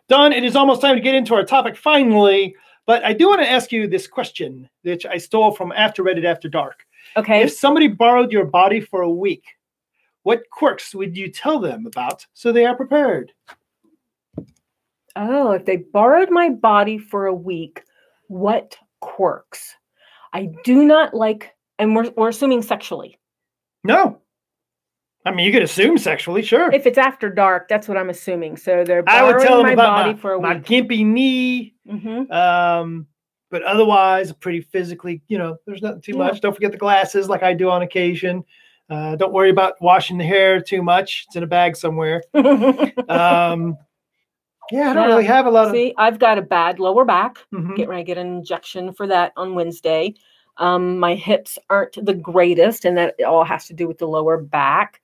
[0.08, 0.32] Done.
[0.32, 2.54] it is almost time to get into our topic finally.
[2.86, 6.24] But I do want to ask you this question, which I stole from After Reddit
[6.24, 6.86] After Dark.
[7.16, 7.42] Okay.
[7.42, 9.44] If somebody borrowed your body for a week,
[10.22, 13.32] what quirks would you tell them about so they are prepared?
[15.16, 17.82] Oh, if they borrowed my body for a week,
[18.28, 19.74] what quirks?
[20.32, 23.18] I do not like, and we're, we're assuming sexually.
[23.82, 24.20] No.
[25.30, 26.72] I mean, you could assume sexually, sure.
[26.72, 28.56] If it's after dark, that's what I'm assuming.
[28.56, 30.64] So they're I would borrowing tell them my about body my, for a my week.
[30.64, 31.74] gimpy knee.
[31.88, 33.06] hmm Um,
[33.50, 36.18] but otherwise, pretty physically, you know, there's nothing too Yeah.
[36.18, 36.40] much.
[36.40, 38.44] Don't forget the glasses, like I do on occasion.
[38.88, 41.24] Uh, don't worry about washing the hair too much.
[41.28, 42.22] It's in a bag somewhere.
[43.08, 43.76] Um,
[44.72, 45.72] yeah, I don't really have a lot of.
[45.72, 47.38] See, I've got a bad lower back.
[47.52, 47.74] Mhm.
[47.76, 50.14] Get ready to get an injection for that on Wednesday.
[50.58, 54.36] Um, my hips aren't the greatest, and that all has to do with the lower
[54.38, 55.00] back.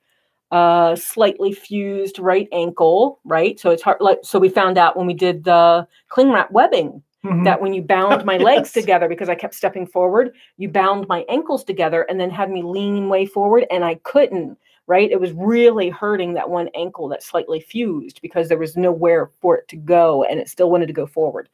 [0.51, 3.59] Uh, slightly fused right ankle, right?
[3.59, 3.97] So it's hard.
[3.99, 7.43] Like so, we found out when we did the cling wrap webbing Mhm.
[7.43, 8.73] that when you bound my legs Yes.
[8.73, 12.63] together because I kept stepping forward, you bound my ankles together and then had me
[12.63, 14.57] lean way forward, and I couldn't.
[14.89, 19.31] Right, it was really hurting that one ankle that slightly fused because there was nowhere
[19.41, 21.49] for it to go, and it still wanted to go forward.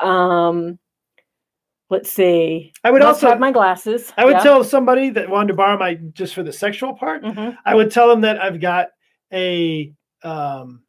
[0.00, 0.78] Um,
[1.90, 2.72] let's see.
[2.84, 3.28] I would Must also.
[3.28, 4.12] have my glasses.
[4.16, 4.42] I would yeah.
[4.42, 7.22] tell somebody that wanted to borrow my just for the sexual part.
[7.22, 7.56] Mhm.
[7.64, 8.88] I would tell them that I've got
[9.32, 10.82] a um,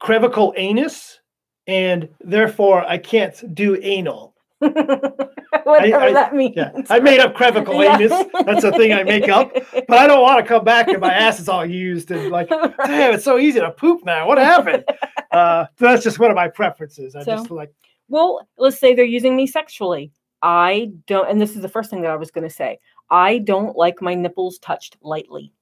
[0.00, 1.20] crevical anus,
[1.66, 4.34] and therefore I can't do anal.
[4.58, 6.54] Whatever I- that means.
[6.56, 7.96] Yeah, I made up crevical Yeah.
[7.98, 8.12] anus.
[8.44, 9.52] That's a thing I make up.
[9.72, 12.48] But I don't want to come back and my ass is all used and like,
[12.84, 14.26] damn, it's so easy to poop now.
[14.26, 14.84] What happened?
[15.34, 17.16] Uh, so that's just one of my preferences.
[17.16, 17.74] I So- just like,
[18.08, 20.12] Well, let's say they're using me sexually.
[20.42, 22.78] I don't, and this is the first thing that I was going to say.
[23.10, 25.52] I don't like my nipples touched lightly.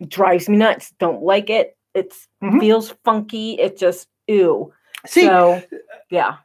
[0.00, 0.92] It drives me nuts.
[0.98, 1.76] Don't like it.
[1.94, 2.60] It Mhm.
[2.60, 3.52] feels funky.
[3.58, 4.72] It just ew.
[5.06, 5.62] see, so,
[6.10, 6.36] yeah.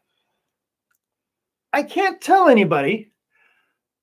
[1.74, 3.12] I can't tell anybody,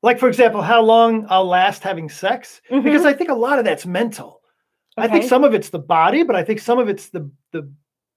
[0.02, 3.64] like for example, how long I'll last having sex because I think a lot of
[3.64, 4.40] that's mental.
[4.96, 5.28] I think Mm-hmm.
[5.28, 7.70] Some of it's the body, but I think some of it's the the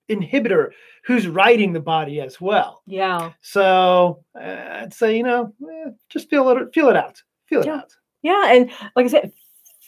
[0.09, 0.71] inhibitor
[1.05, 2.81] who's writing the body as well.
[2.85, 7.61] yeah, So uh, I'd say you know eh, just feel it feel it out, feel
[7.61, 7.75] it Yeah.
[7.77, 7.93] out.
[8.21, 9.31] yeah, and like I said,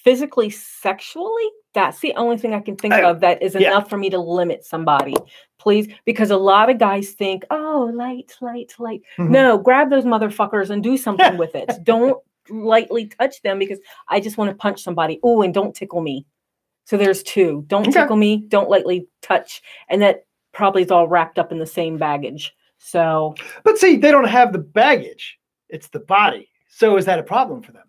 [0.03, 3.67] physically, sexually, that's the only thing I can think I- of that is yeah.
[3.69, 5.15] enough for me to limit somebody.
[5.60, 9.01] Please, because a lot of guys think, oh, light, light, light.
[9.19, 9.29] Mhm.
[9.29, 11.69] No, grab those motherfuckers and do something with it.
[11.84, 12.17] Don't
[12.49, 13.77] lightly touch them because
[14.10, 15.19] I just want to punch somebody.
[15.21, 16.25] Oh, and don't tickle me.
[16.91, 17.63] So there's two.
[17.67, 18.01] Don't Okay.
[18.01, 18.43] tickle me.
[18.49, 19.62] Don't lightly touch.
[19.88, 22.54] And that probably is all wrapped up in the same baggage.
[22.80, 26.49] So But see, they don't have the baggage; it's the body.
[26.67, 27.86] So is that a problem for them?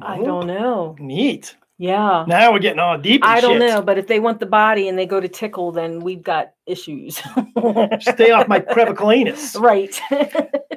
[0.00, 0.94] I Oh, don't know.
[1.00, 1.56] Neat.
[1.78, 2.26] Yeah.
[2.28, 3.24] Now we're getting all deep.
[3.24, 3.68] I don't shit.
[3.70, 6.52] know, but if they want the body and they go to tickle, then we've got
[6.64, 7.16] issues.
[7.16, 9.56] Stay off my crevical anus.
[9.56, 10.00] right.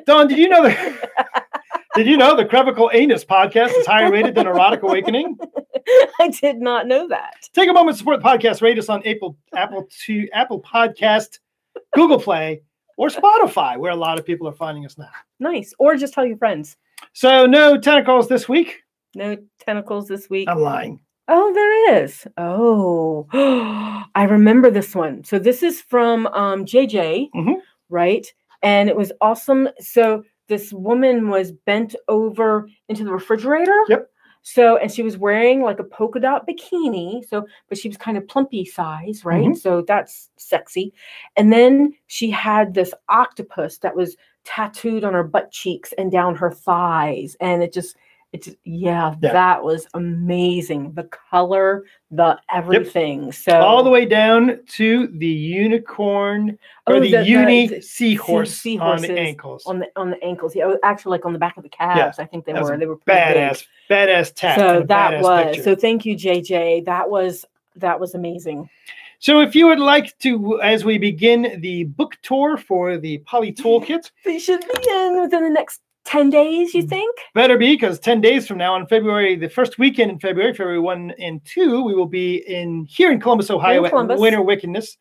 [0.08, 1.47] Don, did you know that?
[1.98, 5.38] Did you know the crevical anus podcast is higher rated than Erotic Awakening?
[6.20, 7.34] I did not know that.
[7.54, 8.62] Take a moment to support the podcast.
[8.62, 11.40] Rate us on Apple, Apple to Apple Podcast,
[11.94, 12.62] Google Play,
[12.98, 15.10] or Spotify, where a lot of people are finding us now.
[15.40, 15.74] Nice.
[15.80, 16.78] Or just tell your friends.
[17.14, 18.84] So no tentacles this week.
[19.16, 20.48] No tentacles this week.
[20.50, 21.00] I'm lying.
[21.28, 22.26] Oh, there is.
[22.38, 23.28] Oh,
[24.16, 25.24] I remember this one.
[25.24, 27.56] So this is from um, JJ, Mhm.
[27.90, 28.26] right?
[28.64, 29.70] And it was awesome.
[29.80, 33.76] So this woman was bent over into the refrigerator.
[33.90, 34.10] Yep.
[34.44, 37.28] So and she was wearing like a polka dot bikini.
[37.28, 39.48] So, but she was kind of plumpy size, right?
[39.48, 39.58] Mhm.
[39.58, 40.94] So that's sexy.
[41.36, 46.36] And then she had this octopus that was tattooed on her butt cheeks and down
[46.36, 47.98] her thighs, and it just
[48.34, 49.32] it just yeah, Yeah.
[49.34, 50.92] that was amazing.
[50.94, 53.32] The color, the everything.
[53.32, 58.66] So All the way down to the unicorn or Oh, the, the- uni the seahorse
[58.66, 59.66] on the ankles.
[59.66, 60.56] on the on the ankles.
[60.56, 62.20] Yeah, oh, actually like on the back of the calves.
[62.20, 62.78] I think they that were.
[62.78, 63.38] They were pretty big.
[63.52, 64.58] badass, badass tap.
[64.60, 65.64] So that was picture.
[65.64, 65.76] so.
[65.76, 66.86] Thank you, JJ.
[66.86, 67.46] That was
[67.78, 68.70] that was amazing.
[69.20, 73.52] So if you would like to, as we begin the book tour for the Poly
[73.62, 76.72] Toolkit, They should be in within the next ten days.
[76.72, 76.74] Mm.
[76.76, 77.18] You think?
[77.36, 80.80] better be because 10 days from now on February, the first weekend in February, February
[80.80, 84.20] 1 and 2, we will be in here in Columbus, Ohio at Columbus.
[84.20, 84.98] Winter Wickedness.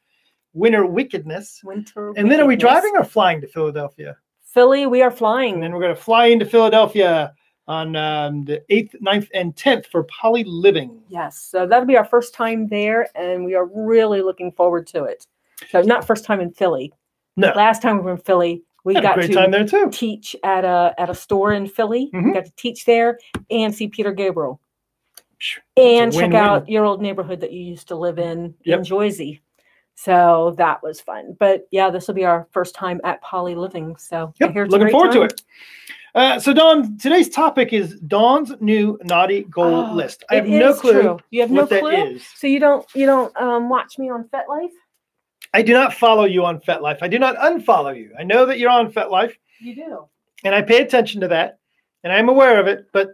[0.52, 1.60] Winter Wickedness.
[1.64, 2.12] Winter.
[2.16, 4.16] And then are we driving or flying to Philadelphia?
[4.42, 4.86] Philly?
[4.86, 5.60] We are And flying.
[5.60, 7.32] then we're going to fly into Philadelphia
[7.68, 11.00] on um, the 8th, 9th, and 10th for Poly Living.
[11.08, 11.38] Yes.
[11.38, 15.26] So that'll be our first time there, and we are really looking forward to it.
[15.70, 16.92] So not first time in Philly.
[17.36, 17.52] No.
[17.54, 19.90] Last time we were in Philly, we Had a got great to time there too.
[19.92, 22.08] teach at a at a store in Philly.
[22.14, 22.24] Mhm.
[22.26, 23.18] We got to teach there
[23.50, 24.60] and see Peter Gabriel
[25.76, 28.78] and check out your old neighborhood that you used to live in Yep.
[28.78, 29.42] in Jersey.
[29.96, 31.36] So that was fun.
[31.38, 33.96] But yeah, this will be our first time at Poly Living.
[33.96, 35.42] So Yep, a looking forward to it.
[36.14, 40.24] Uh, so, Don, today's topic is Don's new naughty goal Oh, list.
[40.30, 41.18] I have no clue true.
[41.30, 41.90] You have no clue.
[41.90, 42.26] is.
[42.36, 44.70] So you don't you don't um, watch me on FetLife?
[45.54, 46.98] I do not follow you on FetLife.
[47.00, 48.12] I do not unfollow you.
[48.18, 50.08] I know that you're on FetLife, You do.
[50.44, 51.58] and I pay attention to that,
[52.04, 52.86] and I'm aware of it.
[52.92, 53.10] But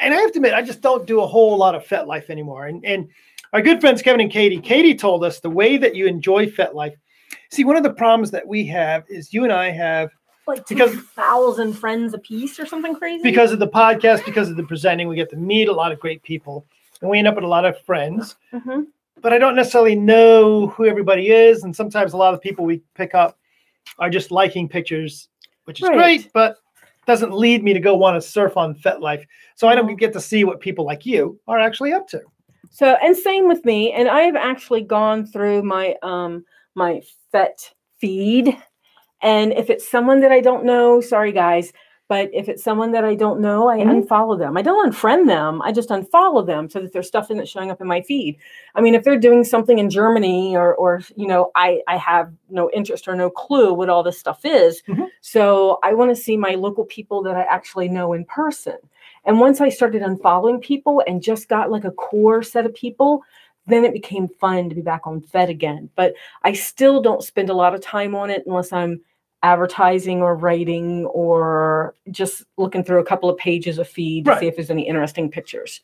[0.00, 2.66] and I have to admit, I just don't do a whole lot of FetLife anymore.
[2.66, 3.08] And and
[3.52, 6.94] our good friends Kevin and Katie, Katie told us the way that you enjoy FetLife.
[7.50, 10.10] See, one of the problems that we have is you and I have
[10.46, 13.22] Like Because- thousand friends a piece or something crazy.
[13.22, 16.00] because of the podcast, because of the presenting, we get to meet a lot of
[16.00, 16.64] great people,
[17.00, 18.36] and we end up with a lot of friends.
[18.52, 18.86] Mhm.
[19.22, 22.82] But I don't necessarily know who everybody is, and sometimes a lot of people we
[22.94, 23.38] pick up
[23.98, 25.28] are just liking pictures,
[25.64, 25.96] which is Right.
[25.96, 26.56] great, but
[27.06, 29.24] doesn't lead me to go want to surf on FetLife.
[29.56, 32.20] So I don't get to see what people like you are actually up to.
[32.70, 33.92] So and same with me.
[33.92, 37.02] And I've actually gone through my um my
[37.32, 38.56] FET feed.
[39.22, 41.72] And if it's someone that I don't know, sorry guys,
[42.10, 44.02] but if it's someone that I don't know, I Mhm.
[44.04, 44.56] unfollow them.
[44.56, 45.62] I don't unfriend them.
[45.62, 48.36] I just unfollow them so that their stuff isn't showing up in my feed.
[48.74, 52.32] I mean, if they're doing something in Germany or or you know, I I have
[52.50, 54.82] no interest or no clue what all this stuff is.
[54.88, 55.06] Mhm.
[55.20, 58.76] So I want to see my local people that I actually know in person.
[59.24, 63.22] And once I started unfollowing people and just got like a core set of people,
[63.68, 65.88] then it became fun to be back on Fet again.
[65.94, 69.00] But I still don't spend a lot of time on it unless I'm
[69.42, 74.40] advertising or writing or just looking through a couple of pages of feed to Right.
[74.40, 75.80] see if there's any interesting pictures.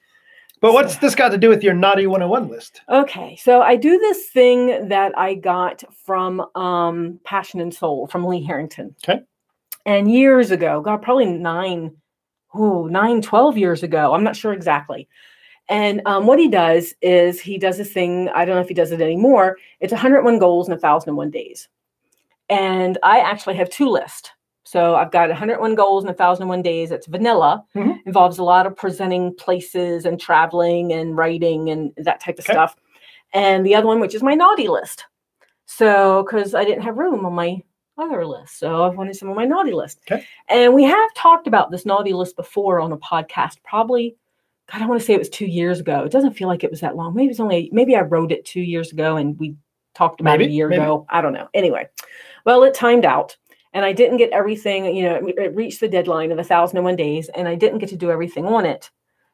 [0.60, 2.80] But what's this got to do with your naughty 101 list?
[2.88, 8.24] Okay, so I do this thing that I got from um, Passion and Soul from
[8.26, 8.94] Lee Harrington.
[9.06, 9.20] Okay.
[9.84, 11.94] And years ago, God, probably nine,
[12.58, 14.14] ooh, nine, 12 years ago.
[14.14, 15.08] I'm not sure exactly.
[15.68, 18.74] And um, what he does is he does this thing, I don't know if he
[18.74, 19.56] does it anymore.
[19.80, 21.68] It's 101 goals in 1001 days.
[22.48, 24.30] And I actually have two lists.
[24.64, 26.90] So I've got 101 goals in 1001 days.
[26.90, 27.98] It's vanilla, Mhm.
[28.04, 32.52] involves a lot of presenting places and traveling and writing and that type of Okay.
[32.52, 32.76] stuff.
[33.32, 35.06] And the other one, which is my naughty list.
[35.66, 37.62] So, because I didn't have room on my
[37.98, 38.58] other list.
[38.58, 40.00] So I wanted some on my naughty list.
[40.10, 40.24] Okay.
[40.48, 44.16] And we have talked about this naughty list before on a podcast, probably,
[44.70, 46.02] God, I want to say it was two years ago.
[46.04, 47.14] It doesn't feel like it was that long.
[47.14, 49.54] Maybe it's only, maybe I wrote it two years ago and we
[49.94, 50.82] talked about it a year maybe.
[50.82, 51.06] ago.
[51.08, 51.48] I don't know.
[51.54, 51.88] Anyway,
[52.46, 53.36] well, it timed out
[53.74, 57.46] and I didn't get everything, you know, it- reached the deadline of 1001 days and
[57.46, 58.90] I didn't get to do everything on it.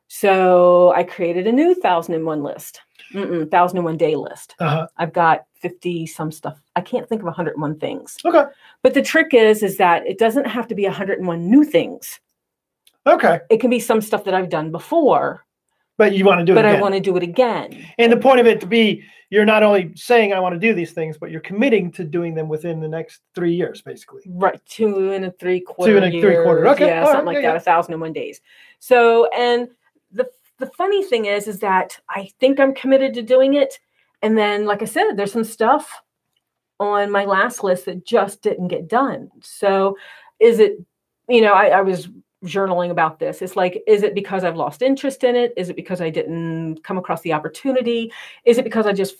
[0.08, 2.80] So I created a new 1001 list,
[3.12, 4.54] Mm-mm, 1001 day list.
[4.58, 4.86] Uh-huh.
[4.96, 6.60] I've got 50 some stuff.
[6.74, 8.16] I can't think of 101 things.
[8.24, 8.44] Okay.
[8.82, 12.18] But the trick is is that it doesn't have to be 101 new things.
[13.06, 13.40] Okay.
[13.48, 15.44] It can be some stuff that I've done before,
[15.98, 17.86] But you want to do it but I want to do it again.
[17.98, 20.74] and the point of it to be you're not only saying I want to do
[20.74, 24.20] these things, but you're committing to doing them within the next three years, basically.
[24.26, 25.96] Right, two and a three quarter.
[25.96, 26.68] and a three-quarter.
[26.68, 27.48] Okay, yeah, all right, something like yeah, that.
[27.52, 27.56] yeah.
[27.56, 28.42] A thousand and one days.
[28.78, 29.68] So, and
[30.10, 30.28] the
[30.58, 33.78] the funny thing is, is that I think I'm committed to doing it,
[34.20, 36.02] and then, like I said, there's some stuff
[36.78, 39.30] on my last list that just didn't get done.
[39.40, 39.96] So,
[40.40, 40.72] is it,
[41.30, 42.10] you know, I, I was
[42.44, 43.42] journaling about this.
[43.42, 45.52] It's like, is it because I've lost interest in it?
[45.56, 48.12] Is it because I didn't come across the opportunity?
[48.44, 49.16] Is it because I just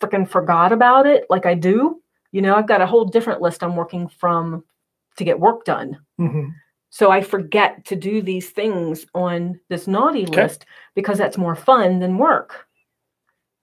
[0.00, 2.00] freaking forgot about it, like I do?
[2.32, 4.64] You know, I've got a whole different list I'm working from
[5.16, 5.98] to get work done.
[6.18, 6.50] Mhm.
[6.90, 10.42] So I forget to do these things on this naughty Okay.
[10.42, 12.66] list because that's more fun than work.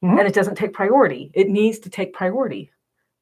[0.04, 0.20] Mhm.
[0.20, 1.32] And it doesn't take priority.
[1.34, 2.72] It needs to take priority.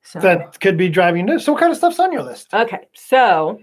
[0.02, 1.46] So That could be driving this.
[1.46, 2.54] So, what kind of stuff's on your list?
[2.54, 2.88] okay.
[2.94, 3.60] So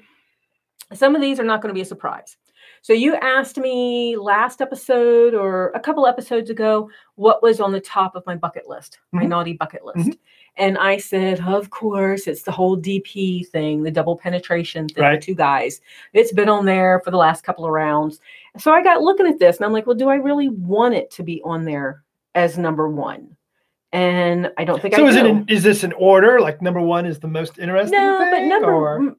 [0.92, 2.37] some of these are not going to be a surprise.
[2.83, 7.81] So you asked me last episode or a couple episodes ago what was on the
[7.81, 9.29] top of my bucket list, my Mhm.
[9.29, 10.16] naughty bucket list.
[10.57, 15.20] And I said, of course, it's the whole DP thing, the double penetration thing, Right.
[15.20, 15.81] two guys.
[16.12, 18.20] It's been on there for the last couple of rounds.
[18.57, 21.11] So I got looking at this and I'm like, well, do I really want it
[21.12, 23.37] to be on there as number one?
[23.92, 25.44] And I don't think So, I is do.
[25.49, 26.40] is this an order?
[26.40, 29.16] Like number one is the most interesting no, but number or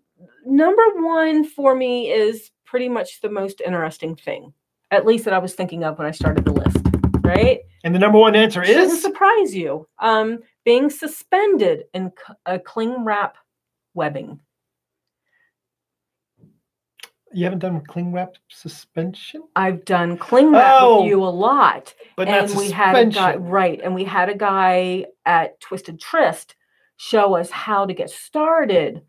[0.48, 4.54] number one for me is pretty much the most interesting thing,
[4.92, 6.78] at least that I was thinking of when I started the list.
[7.24, 7.60] Right?
[7.84, 9.88] and the number one answer Shouldn't is surprise you.
[10.00, 12.12] Um, being suspended in
[12.46, 13.38] a cling wrap
[13.94, 14.40] webbing.
[17.34, 21.94] you haven't done cling wrap suspension, I've done cling wrap Oh, with you a lot,
[22.16, 23.44] but and not we had a guy suspension.
[23.44, 26.56] right, and we had a guy at Twisted Tryst
[26.96, 29.02] show us how to get started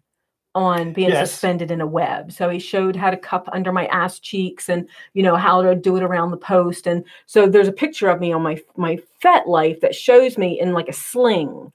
[0.59, 1.31] on being Yes.
[1.31, 2.33] suspended in a web.
[2.33, 5.77] So he showed how to cup under my ass cheeks and you know how to
[5.77, 6.89] do it around the post.
[6.89, 10.59] And so there's a picture of me on my my Fet Life that shows me
[10.61, 11.73] in like a sling,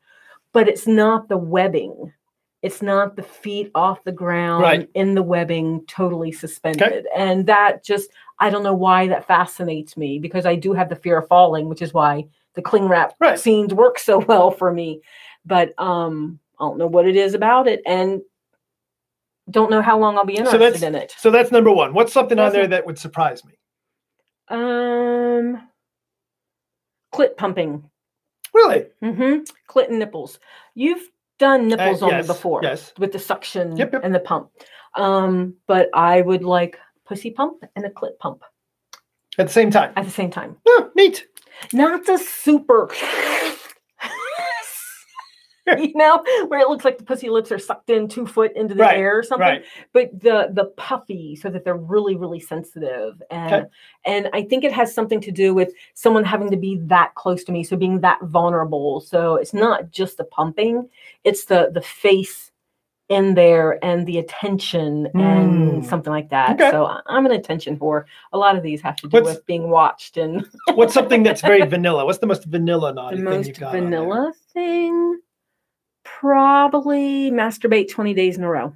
[0.51, 2.11] but it's not the webbing.
[2.61, 4.89] It's not the feet off the ground Right.
[4.93, 7.07] in the webbing, totally suspended.
[7.15, 8.09] And that just
[8.39, 11.69] I don't know why that fascinates me because I do have the fear of falling,
[11.69, 12.25] which is why
[12.55, 13.39] the cling wrap Right.
[13.39, 14.99] scenes work so well for me.
[15.45, 18.21] But um, I don't know what it is about it, and
[19.49, 21.13] don't know how long I'll be So interested that's- in it.
[21.17, 21.93] So that's number one.
[21.93, 23.53] What's something on there that would surprise me?
[24.49, 25.67] Um,
[27.13, 27.89] clit pumping.
[28.53, 28.85] Really?
[29.03, 29.43] Mm-hmm.
[29.69, 30.39] Clit and nipples.
[30.75, 32.93] You've done nipples on Uh, yes, me before Yes.
[32.97, 34.01] with the suction Yep, yep.
[34.03, 34.49] and the pump.
[34.95, 38.43] Um, but I would like pussy pump and a clit pump
[39.39, 39.91] At the same time.
[39.95, 40.57] at the same time.
[40.67, 41.25] Oh, neat.
[41.73, 42.89] Not the super.
[45.77, 48.73] you know, where it looks like the pussy lips are sucked in two foot into
[48.73, 49.47] the Right, air or something.
[49.47, 49.65] Right.
[49.93, 53.65] but the the puffy so that they're really really sensitive and Okay.
[54.05, 57.43] and i think it has something to do with someone having to be that close
[57.45, 60.89] to me so being that vulnerable so it's not just the pumping
[61.23, 62.51] it's the the face
[63.09, 65.53] in there and the attention and
[65.83, 65.85] Mm.
[65.85, 66.71] something like that Okay.
[66.71, 68.03] so I- i'm an attention whore
[68.33, 71.41] a lot of these have to do What's- with being watched and What's something that's
[71.41, 72.05] very vanilla?
[72.05, 73.67] What's the most vanilla naughty the thing you most got?
[73.67, 73.81] on there?
[74.01, 75.19] vanilla thing
[76.23, 78.73] probably masturbate 20 days in a row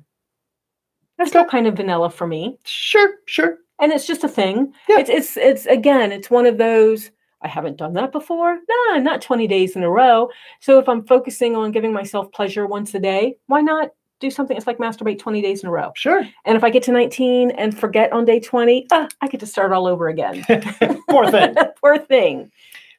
[1.18, 3.58] that's still kind of vanilla for me Sure, sure.
[3.80, 4.74] and it's just a thing.
[4.90, 5.00] Yeah.
[5.00, 7.10] It's it's it's again, it's one of those.
[7.42, 8.58] I haven't done that before.
[8.70, 10.30] No, not 20 days in a row.
[10.60, 14.58] So if I'm focusing on giving myself pleasure once a day, why not do something?
[14.58, 15.92] It's like masturbate 20 days in a row.
[15.96, 16.28] Sure.
[16.46, 19.46] And if I get to 19 and forget on day 20, ah, I get to
[19.48, 20.44] start all over again.
[21.10, 21.56] Poor thing.
[21.82, 22.52] Poor thing.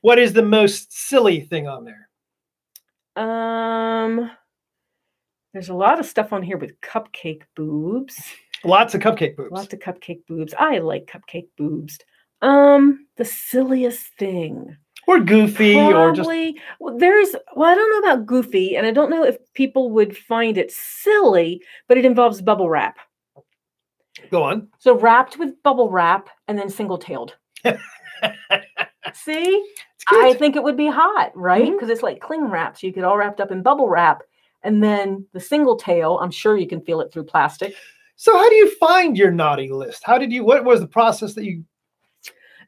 [0.03, 2.08] What is the most silly thing on there?
[3.19, 4.31] Um,
[5.53, 8.16] there's a lot of stuff on here with cupcake boobs.
[8.64, 9.51] Lots of cupcake boobs.
[9.51, 10.55] Lots of cupcake boobs.
[10.59, 11.99] I like cupcake boobs.
[12.43, 14.77] Um, the silliest thing.
[15.09, 16.31] or goofy, or just
[16.79, 20.16] well, there's well, I don't know about goofy, and I don't know if people would
[20.16, 22.99] find it silly, but it involves bubble wrap.
[24.31, 24.69] go on.
[24.79, 27.37] So wrapped with bubble wrap and then single tailed.
[29.15, 29.65] See,
[30.09, 31.71] I think it would be hot, right?
[31.73, 34.23] Because it's like cling wrap, so you get all wrapped up in bubble wrap,
[34.63, 36.19] and then the single tail.
[36.21, 37.75] I'm sure you can feel it through plastic.
[38.17, 40.03] so, how do you find your naughty list?
[40.05, 40.45] How did you?
[40.45, 41.65] What was the process that you?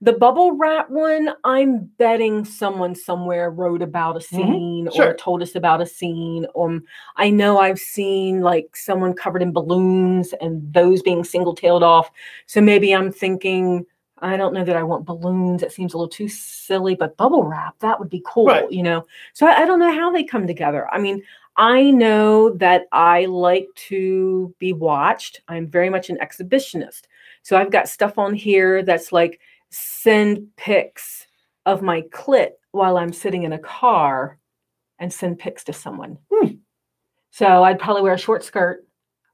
[0.02, 4.96] The bubble wrap one, I'm betting someone somewhere wrote about a scene Mm-hmm.
[4.96, 5.10] Sure.
[5.10, 6.46] or told us about a scene.
[6.58, 6.84] Um,
[7.16, 12.10] I know I've seen like someone covered in balloons and those being single tailed off.
[12.46, 13.84] So maybe I'm thinking,
[14.22, 15.62] I don't know that I want balloons.
[15.62, 18.70] It seems a little too silly, but bubble wrap, that would be cool, Right.
[18.70, 19.06] you know?
[19.32, 20.88] So I, I don't know how they come together.
[20.92, 21.22] I mean,
[21.56, 25.40] I know that I like to be watched.
[25.48, 27.02] I'm very much an exhibitionist.
[27.42, 29.40] So I've got stuff on here that's like,
[29.70, 31.26] send pics
[31.64, 34.38] of my clit while I'm sitting in a car
[34.98, 36.18] and send pics to someone.
[36.32, 36.54] Hmm.
[37.30, 38.84] So I'd probably wear a short skirt,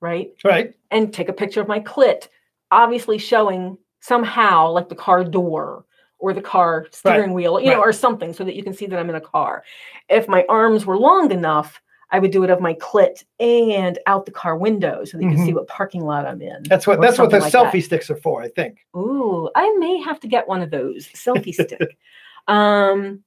[0.01, 0.30] right?
[0.45, 0.74] Right.
[0.91, 2.28] And take a picture of my clit,
[2.70, 5.85] obviously showing somehow like the car door
[6.19, 8.99] or the car steering wheel, you know, or something so that you can see that
[8.99, 9.63] I'm in a car.
[10.09, 11.81] If my arms were long enough,
[12.11, 15.31] I would do it of my clit and out the car window so that you
[15.31, 15.57] can see Mhm.
[15.57, 16.63] what parking lot I'm in.
[16.63, 17.01] That's what.
[17.01, 17.73] That's what the like that.
[17.73, 18.43] selfie sticks are for.
[18.43, 18.79] I think.
[18.97, 21.99] Ooh, I may have to get one of those selfie stick.
[22.47, 23.25] Um,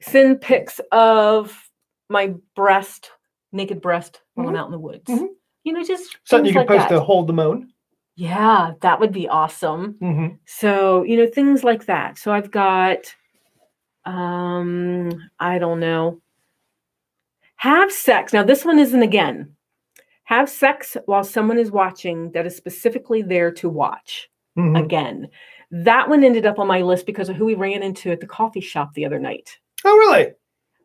[0.00, 1.68] send pics of
[2.08, 3.10] my breast,
[3.50, 5.10] naked breast, when I'm out in the woods.
[5.10, 5.28] Mhm.
[5.64, 6.94] You know, just Something you can like post that.
[6.94, 7.71] to hold the moan.
[8.14, 9.96] Yeah, that would be awesome.
[10.00, 12.18] hmm So you know, things like that.
[12.18, 13.14] So I've got,
[14.04, 16.20] um, I don't know.
[17.56, 18.32] Have sex.
[18.32, 19.54] Now this one isn't again.
[20.24, 24.28] Have sex while someone is watching that is specifically there to watch.
[24.56, 25.28] hmm again.
[25.70, 28.26] That one ended up on my list because of who we ran into at the
[28.26, 29.58] coffee shop the other night.
[29.86, 30.24] Oh, really?
[30.24, 30.34] Yeah,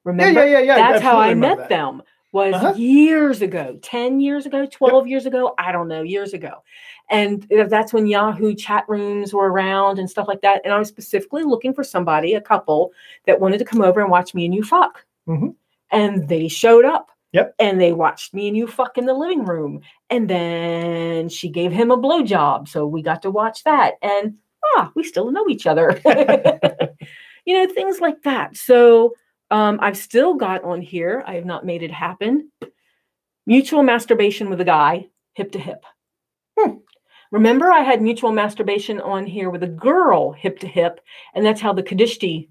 [0.06, 0.46] Remember?
[0.48, 0.76] yeah, yeah, yeah.
[0.78, 1.68] That's how I met that.
[1.70, 2.02] them.
[2.38, 2.74] Was Uh-huh.
[2.76, 6.62] years ago, 10 years ago, 12 years ago, I don't know, years ago.
[7.10, 10.62] And that's when Yahoo chat rooms were around and stuff like that.
[10.64, 12.92] And I was specifically looking for somebody, a couple,
[13.26, 15.04] that wanted to come over and watch me and you fuck.
[15.28, 15.56] Mhm.
[15.90, 17.10] And they showed up.
[17.32, 17.56] Yep.
[17.58, 19.82] And they watched me and you fuck in the living room.
[20.12, 22.68] And then she gave him a blowjob.
[22.68, 23.96] So we got to watch that.
[24.04, 24.36] And
[24.78, 26.00] ah, we still know each other.
[27.46, 28.56] you know, things like that.
[28.58, 29.14] So
[29.52, 32.52] um, I've still got on here, I have not made it happen.
[33.45, 35.84] Mutual masturbation with a guy, hip to hip.
[36.60, 36.78] Hmm.
[37.32, 41.00] Remember, I had mutual masturbation on here with a girl, hip to hip,
[41.34, 42.50] and that's how the Kadishti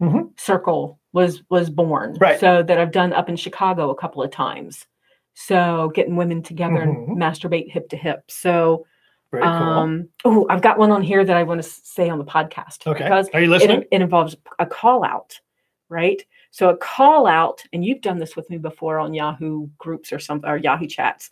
[0.00, 0.38] Mhm.
[0.38, 2.16] circle was was born.
[2.20, 2.38] Right.
[2.38, 4.86] So that I've done up in Chicago a couple of times.
[5.34, 7.08] So getting women together Mhm.
[7.08, 8.24] and masturbate hip to hip.
[8.30, 8.86] So
[9.30, 9.52] Very cool.
[9.52, 12.86] um, oh, I've got one on here that I want to say on the podcast
[12.86, 13.04] okay.
[13.04, 13.84] because Are you it, listening?
[13.90, 15.40] it involves a call out,
[15.88, 16.22] right?
[16.50, 20.18] So a call out, and you've done this with me before on Yahoo groups or
[20.18, 21.30] some or Yahoo chats.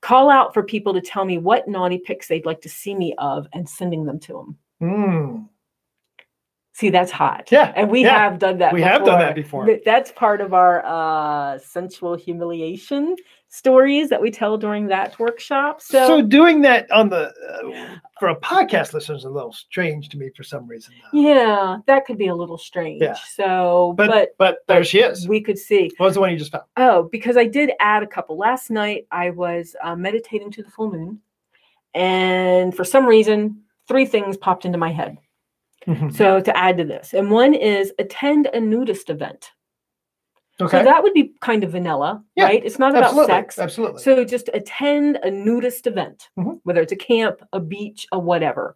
[0.00, 3.14] Call out for people to tell me what naughty pics they'd like to see me
[3.18, 4.58] of and sending them to them.
[4.82, 5.48] Mm.
[6.72, 7.48] See, that's hot.
[7.52, 7.72] Yeah.
[7.76, 8.16] And we yeah.
[8.18, 8.72] have done that.
[8.72, 9.68] We have done that before.
[9.84, 13.16] That's part of our uh, sensual humiliation
[13.52, 15.82] stories that we tell during that workshop.
[15.82, 20.08] So, So, doing that on the uh, for a podcast listener is a little strange
[20.10, 20.94] to me for some reason.
[21.12, 23.02] yeah, that could be a little strange.
[23.02, 23.16] Yeah.
[23.34, 25.26] So, But but, but, there she is.
[25.26, 25.90] we could see.
[25.96, 26.64] What was the one you just found?
[26.76, 28.38] Oh, because I did add a couple.
[28.38, 31.20] Last night I was uh, meditating to the full moon,
[31.94, 35.18] and for some reason, three things popped into my head.
[36.12, 39.50] So to add to this, and one is attend a nudist event.
[40.60, 40.78] Okay.
[40.78, 42.64] So that would be kind of vanilla, Yeah, right?
[42.64, 43.58] It's not about sex.
[43.58, 44.02] Absolutely.
[44.02, 46.60] So just attend a nudist event, Mhm.
[46.64, 48.74] whether it's a camp, a beach, a whatever.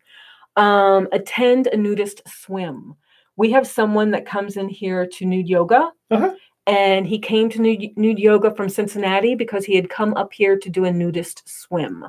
[0.56, 2.94] Um, attend a nudist swim.
[3.36, 6.34] We have someone that comes in here to nude yoga, Uh-huh.
[6.66, 10.56] and he came to nude, nude yoga from Cincinnati because he had come up here
[10.56, 12.06] to do a nudist swim.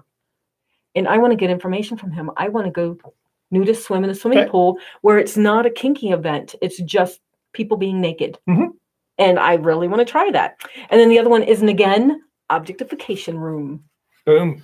[0.93, 2.29] And I want to get information from him.
[2.37, 2.97] I want to go
[3.51, 4.49] nudist swim in a swimming Okay.
[4.49, 7.21] pool where it's not a kinky event; it's just
[7.53, 8.37] people being naked.
[8.47, 8.69] Mhm.
[9.17, 10.57] And I really want to try that.
[10.89, 13.83] And then the other one is an again objectification room.
[14.25, 14.63] Boom.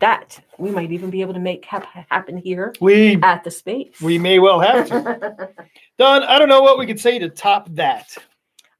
[0.00, 4.00] That we might even be able to make hap- happen here We at the space.
[4.00, 5.50] we may well have to.
[5.98, 8.16] Dawn, I don't know what we could say to top that.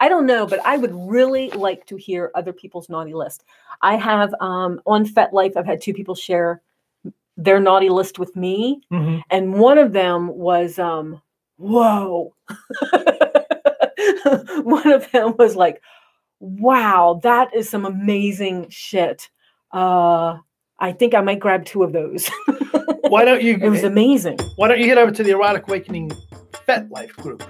[0.01, 3.45] I don't know, but I would really like to hear other people's naughty list.
[3.83, 6.63] I have um, on FetLife, I've had two people share
[7.37, 8.81] their naughty list with me,
[9.31, 11.21] and one of them was, um,
[11.57, 12.35] whoa.
[14.63, 15.81] one of them was like,
[16.41, 19.29] wow, that is some amazing shit.
[19.73, 20.39] Uh,
[20.79, 22.29] I think I might grab two of those.
[23.09, 24.39] Why don't you it was amazing.
[24.57, 26.11] why don't you head over to the Erotic Awakening
[26.67, 27.43] Fet Life group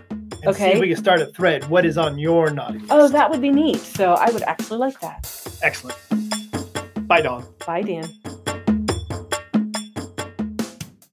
[0.45, 1.69] and see if we can start a thread.
[1.69, 2.91] What is on your naughty list?
[2.91, 3.79] Oh, that would be neat.
[3.79, 5.59] So I would actually like that.
[5.63, 5.99] excellent.
[7.07, 7.47] Bye, Dawn.
[7.67, 8.09] Bye, Dan.